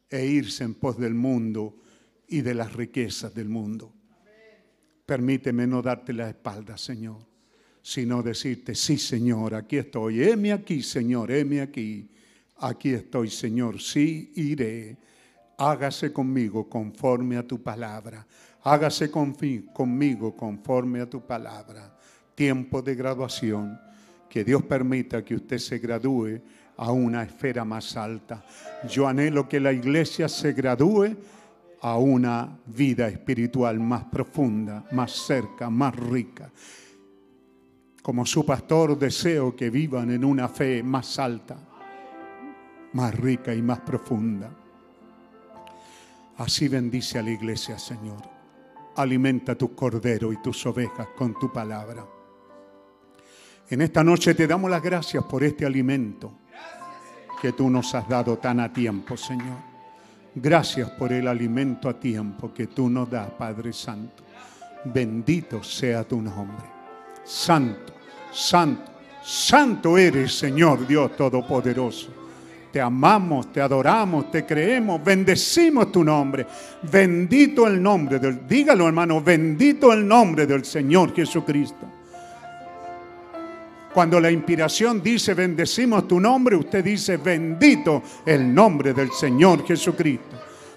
[0.09, 1.77] e irse en pos del mundo
[2.27, 3.93] y de las riquezas del mundo.
[5.05, 7.19] Permíteme no darte la espalda, Señor,
[7.81, 10.23] sino decirte, sí, Señor, aquí estoy.
[10.23, 12.09] Heme aquí, Señor, heme aquí.
[12.57, 14.97] Aquí estoy, Señor, sí iré.
[15.57, 18.25] Hágase conmigo conforme a tu palabra.
[18.63, 21.95] Hágase conmigo conforme a tu palabra.
[22.33, 23.84] Tiempo de graduación.
[24.35, 26.41] Que Dios permita que usted se gradúe
[26.75, 28.43] a una esfera más alta.
[28.89, 31.15] Yo anhelo que la iglesia se gradúe
[31.79, 36.51] a una vida espiritual más profunda, más cerca, más rica.
[38.01, 41.55] Como su pastor deseo que vivan en una fe más alta,
[42.91, 44.51] más rica y más profunda.
[46.39, 48.23] Así bendice a la iglesia, Señor.
[48.97, 52.14] Alimenta tu cordero y tus ovejas con tu palabra.
[53.67, 56.31] En esta noche te damos las gracias por este alimento
[57.41, 59.57] que tú nos has dado tan a tiempo, Señor.
[60.35, 64.23] Gracias por el alimento a tiempo que tú nos das, Padre Santo.
[64.83, 66.65] Bendito sea tu nombre.
[67.23, 67.93] Santo,
[68.31, 68.91] santo,
[69.23, 72.09] santo eres, Señor Dios Todopoderoso.
[72.71, 76.45] Te amamos, te adoramos, te creemos, bendecimos tu nombre.
[76.83, 82.04] Bendito el nombre del, dígalo hermano, bendito el nombre del Señor Jesucristo.
[83.95, 90.35] Cuando la inspiración dice bendecimos tu nombre, usted dice bendito el nombre del Señor Jesucristo.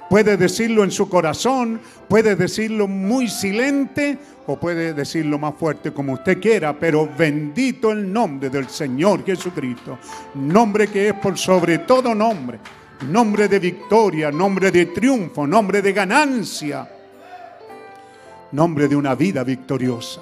[0.09, 4.17] Puede decirlo en su corazón, puede decirlo muy silente
[4.47, 9.99] o puede decirlo más fuerte como usted quiera, pero bendito el nombre del Señor Jesucristo.
[10.37, 12.61] Nombre que es por sobre todo nombre.
[13.09, 16.89] Nombre de victoria, nombre de triunfo, nombre de ganancia.
[18.53, 20.21] Nombre de una vida victoriosa.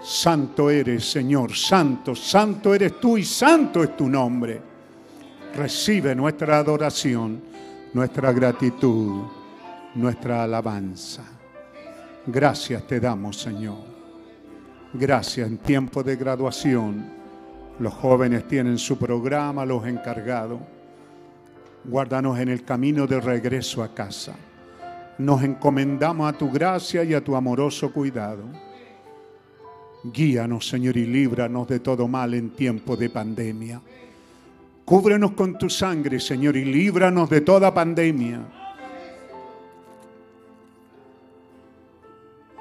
[0.00, 4.60] Santo eres, Señor, santo, santo eres tú y santo es tu nombre.
[5.54, 7.42] Recibe nuestra adoración,
[7.92, 9.24] nuestra gratitud,
[9.96, 11.24] nuestra alabanza.
[12.26, 13.78] Gracias te damos, Señor.
[14.94, 17.18] Gracias en tiempo de graduación.
[17.80, 20.60] Los jóvenes tienen su programa, los encargados.
[21.84, 24.34] Guárdanos en el camino de regreso a casa.
[25.18, 28.67] Nos encomendamos a tu gracia y a tu amoroso cuidado
[30.04, 33.80] Guíanos, Señor, y líbranos de todo mal en tiempo de pandemia.
[34.84, 38.40] Cúbrenos con tu sangre, Señor, y líbranos de toda pandemia.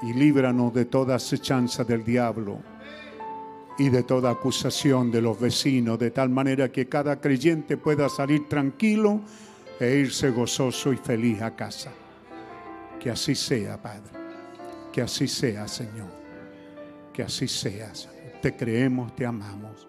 [0.02, 2.60] Y líbranos de toda acechanza del diablo
[3.78, 8.48] y de toda acusación de los vecinos, de tal manera que cada creyente pueda salir
[8.50, 9.22] tranquilo
[9.80, 11.94] e irse gozoso y feliz a casa.
[13.00, 14.12] Que así sea, Padre.
[14.92, 16.17] Que así sea, Señor.
[17.18, 18.08] Que así seas.
[18.44, 19.88] Te creemos, te amamos.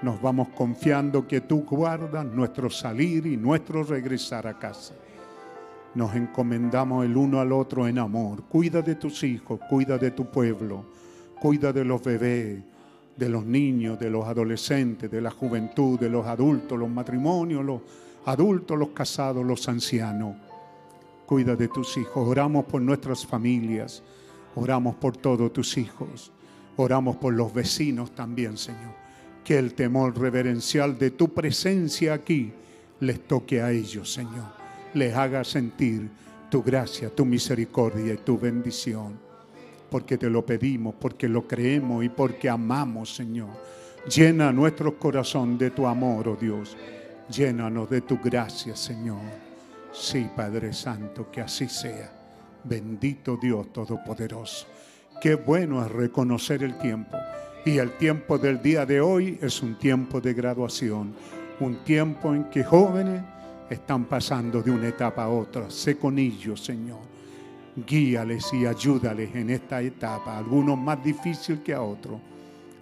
[0.00, 4.94] Nos vamos confiando que tú guardas nuestro salir y nuestro regresar a casa.
[5.96, 8.44] Nos encomendamos el uno al otro en amor.
[8.44, 10.84] Cuida de tus hijos, cuida de tu pueblo,
[11.40, 12.62] cuida de los bebés,
[13.16, 17.80] de los niños, de los adolescentes, de la juventud, de los adultos, los matrimonios, los
[18.24, 20.36] adultos, los casados, los ancianos.
[21.26, 22.24] Cuida de tus hijos.
[22.24, 24.00] Oramos por nuestras familias.
[24.54, 26.30] Oramos por todos tus hijos.
[26.76, 28.94] Oramos por los vecinos también, Señor.
[29.44, 32.52] Que el temor reverencial de tu presencia aquí
[33.00, 34.52] les toque a ellos, Señor.
[34.94, 36.10] Les haga sentir
[36.50, 39.18] tu gracia, tu misericordia y tu bendición.
[39.90, 43.50] Porque te lo pedimos, porque lo creemos y porque amamos, Señor.
[44.14, 46.76] Llena nuestro corazón de tu amor, oh Dios.
[47.28, 49.20] Llénanos de tu gracia, Señor.
[49.92, 52.12] Sí, Padre Santo, que así sea.
[52.62, 54.66] Bendito Dios Todopoderoso.
[55.20, 57.16] Qué bueno es reconocer el tiempo.
[57.64, 61.14] Y el tiempo del día de hoy es un tiempo de graduación,
[61.58, 63.22] un tiempo en que jóvenes
[63.70, 65.70] están pasando de una etapa a otra.
[65.70, 67.00] Sé con ellos, Señor.
[67.74, 72.20] Guíales y ayúdales en esta etapa, algunos más difícil que a otros,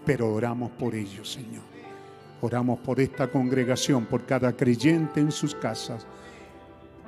[0.04, 1.64] pero oramos por ellos, Señor.
[2.40, 6.06] Oramos por esta congregación, por cada creyente en sus casas,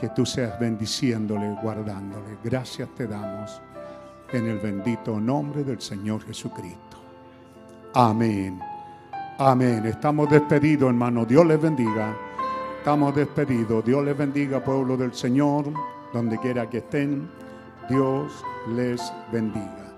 [0.01, 2.39] que tú seas bendiciéndole, guardándole.
[2.43, 3.61] Gracias te damos
[4.33, 6.97] en el bendito nombre del Señor Jesucristo.
[7.95, 8.61] Amén.
[9.39, 9.85] Amén.
[9.87, 11.25] Estamos despedidos, hermano.
[11.25, 12.17] Dios les bendiga.
[12.79, 13.85] Estamos despedidos.
[13.85, 15.73] Dios les bendiga, pueblo del Señor,
[16.13, 17.29] donde quiera que estén.
[17.89, 18.45] Dios
[18.75, 19.01] les
[19.33, 19.93] bendiga.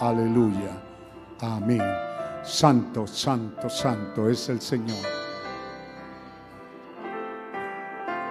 [0.00, 0.82] Aleluya.
[1.40, 1.82] Amén.
[2.42, 4.98] Santo, santo, santo es el Señor.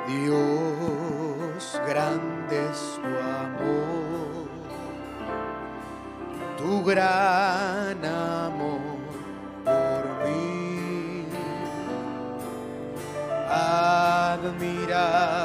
[0.07, 4.42] Dios, grande es tu amor,
[6.63, 8.79] tu gran amor
[9.65, 11.25] por mí.
[13.49, 15.42] Admirable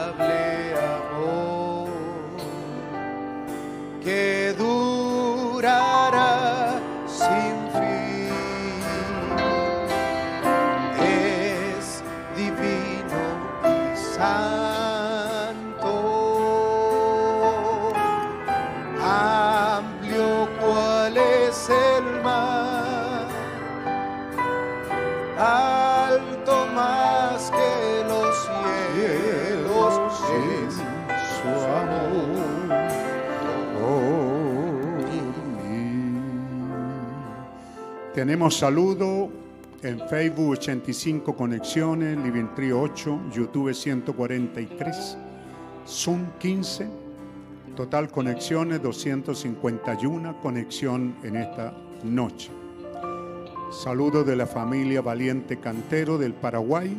[38.19, 39.31] Tenemos saludo
[39.81, 45.16] en Facebook 85 conexiones, Living Tree 8, YouTube 143,
[45.86, 46.89] Zoom 15,
[47.77, 51.73] total conexiones 251 conexión en esta
[52.03, 52.51] noche.
[53.70, 56.97] Saludo de la familia Valiente Cantero del Paraguay,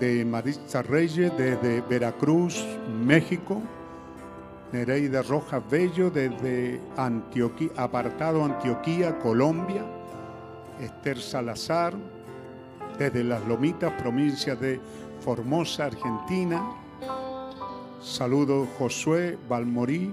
[0.00, 2.64] de Maritza Reyes desde Veracruz,
[3.04, 3.60] México,
[4.72, 6.80] Nereida Rojas Bello desde
[7.76, 9.84] apartado Antioquía, Colombia,
[10.80, 11.94] Esther Salazar
[12.98, 14.80] desde Las Lomitas, provincia de
[15.20, 16.62] Formosa, Argentina.
[18.00, 20.12] Saludo Josué Balmorí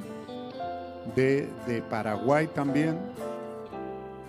[1.16, 2.98] de, Paraguay también.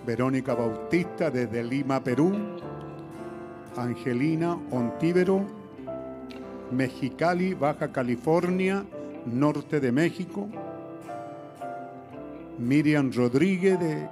[0.05, 2.33] Verónica Bautista desde Lima, Perú.
[3.75, 5.43] Angelina Ontíbero,
[6.71, 8.85] Mexicali, Baja California,
[9.25, 10.47] norte de México.
[12.59, 14.07] Miriam Rodríguez de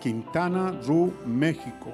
[0.00, 1.92] Quintana Roo, México.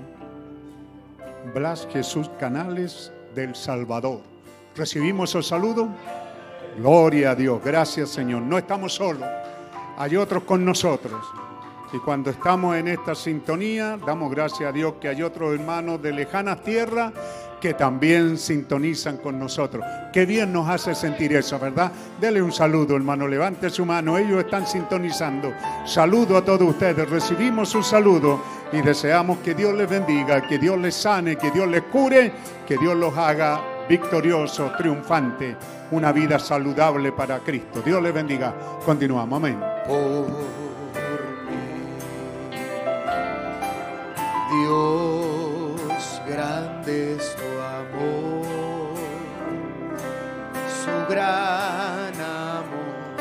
[1.54, 4.20] Blas Jesús Canales del Salvador.
[4.76, 5.88] ¿Recibimos el saludo?
[6.78, 8.42] Gloria a Dios, gracias Señor.
[8.42, 9.28] No estamos solos,
[9.98, 11.22] hay otros con nosotros.
[11.92, 16.12] Y cuando estamos en esta sintonía, damos gracias a Dios que hay otros hermanos de
[16.12, 17.12] lejanas tierras
[17.62, 19.84] que también sintonizan con nosotros.
[20.12, 21.92] Qué bien nos hace sentir eso, ¿verdad?
[22.20, 25.54] Dele un saludo, hermano, levante su mano, ellos están sintonizando.
[25.86, 30.76] Saludo a todos ustedes, recibimos su saludo y deseamos que Dios les bendiga, que Dios
[30.76, 32.32] les sane, que Dios les cure,
[32.66, 35.54] que Dios los haga victoriosos, triunfantes,
[35.92, 37.80] una vida saludable para Cristo.
[37.80, 38.52] Dios les bendiga.
[38.84, 39.60] Continuamos, amén.
[39.86, 40.62] por mí.
[44.50, 45.11] Dios,
[51.12, 53.16] gran amor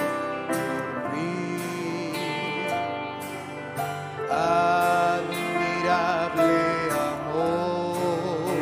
[0.47, 2.13] por mí.
[4.29, 5.41] Admirable
[7.11, 8.55] amor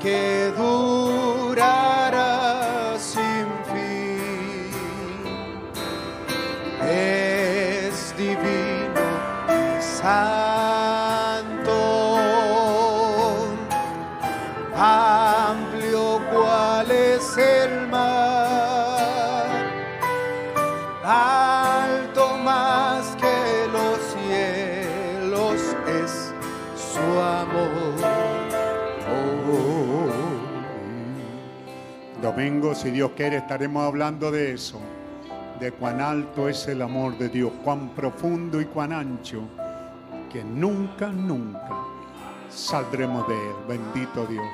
[0.00, 0.29] que
[32.22, 34.80] Domingo, si Dios quiere, estaremos hablando de eso,
[35.58, 39.42] de cuán alto es el amor de Dios, cuán profundo y cuán ancho,
[40.30, 41.70] que nunca, nunca
[42.48, 43.54] saldremos de él.
[43.68, 44.46] Bendito Dios.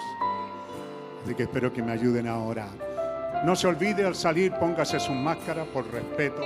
[1.24, 2.70] Así que espero que me ayuden a orar.
[3.44, 6.42] No se olvide al salir, póngase su máscara por respeto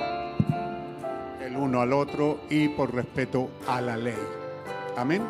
[1.51, 4.19] el uno al otro y por respeto a la ley.
[4.97, 5.23] Amén.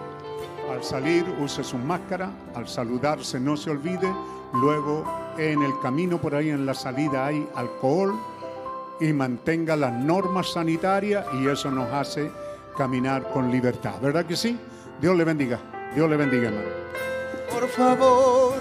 [0.71, 2.31] Al salir, use su máscara.
[2.55, 4.13] Al saludarse, no se olvide.
[4.53, 5.05] Luego,
[5.41, 8.15] en el camino por ahí en la salida hay alcohol
[9.01, 12.31] y mantenga las normas sanitarias y eso nos hace
[12.77, 13.95] caminar con libertad.
[14.03, 14.59] ¿Verdad que sí?
[15.01, 15.59] Dios le bendiga.
[15.95, 16.69] Dios le bendiga, hermano.
[17.51, 18.53] Por favor,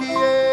[0.00, 0.49] contigo quiero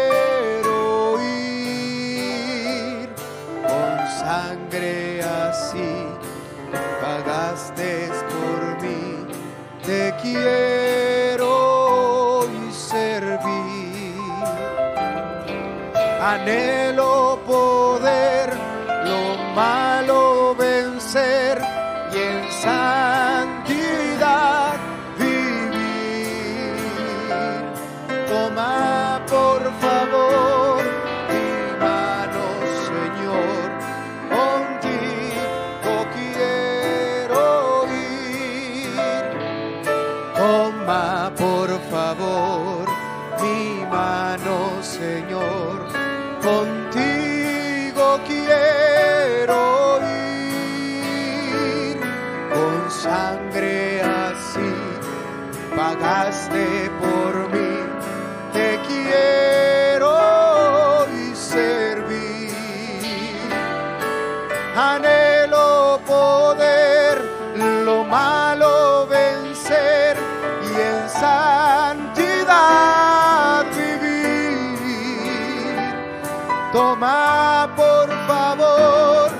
[77.08, 79.30] Toma por favor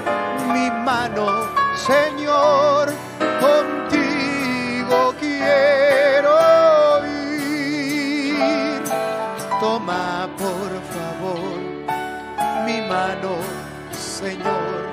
[0.55, 1.27] mi mano,
[1.77, 2.89] Señor,
[3.45, 6.39] contigo quiero
[7.05, 8.82] ir.
[9.61, 11.59] Toma por favor
[12.65, 13.36] mi mano,
[13.93, 14.89] Señor,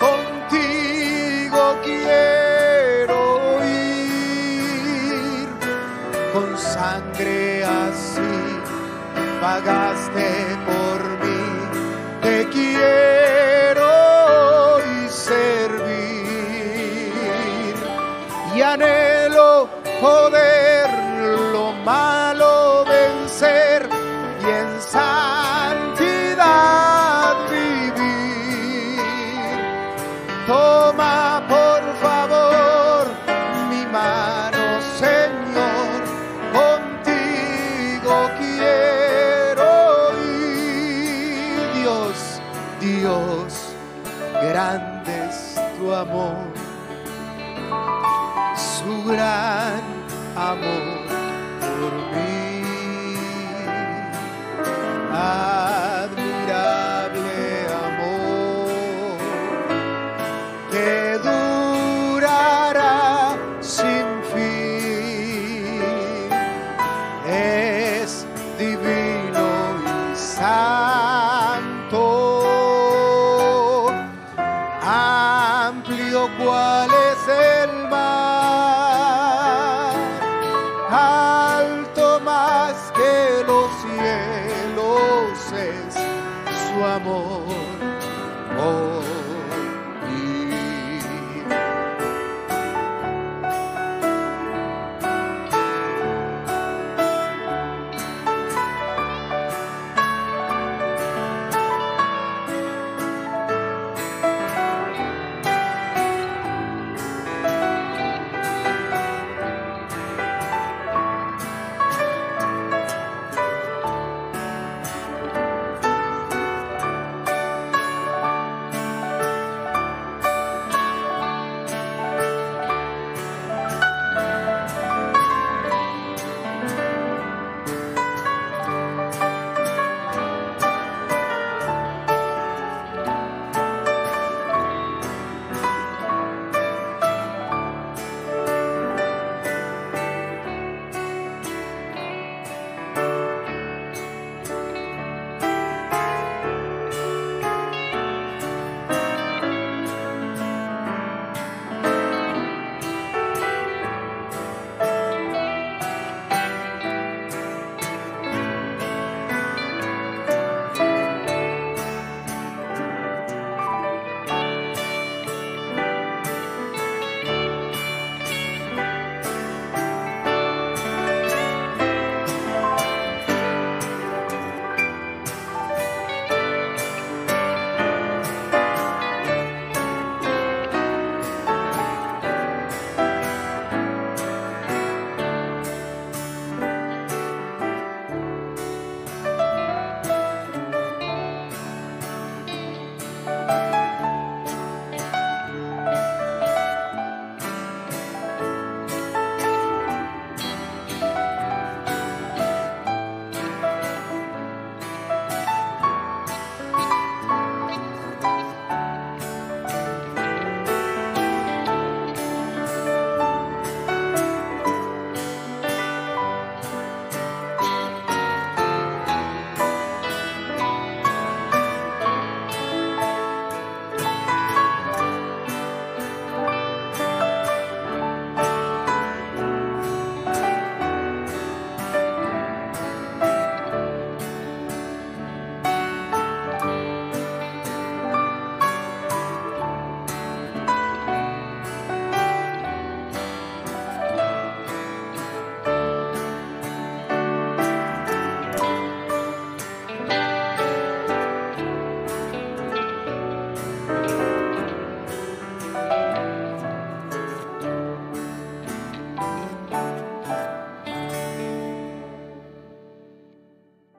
[0.00, 3.20] contigo quiero
[3.64, 5.46] ir.
[6.32, 8.60] Con sangre así
[9.40, 10.55] pagaste
[12.76, 13.92] quiero
[14.80, 15.94] y servir
[18.54, 19.68] y anhelo
[20.00, 20.55] poder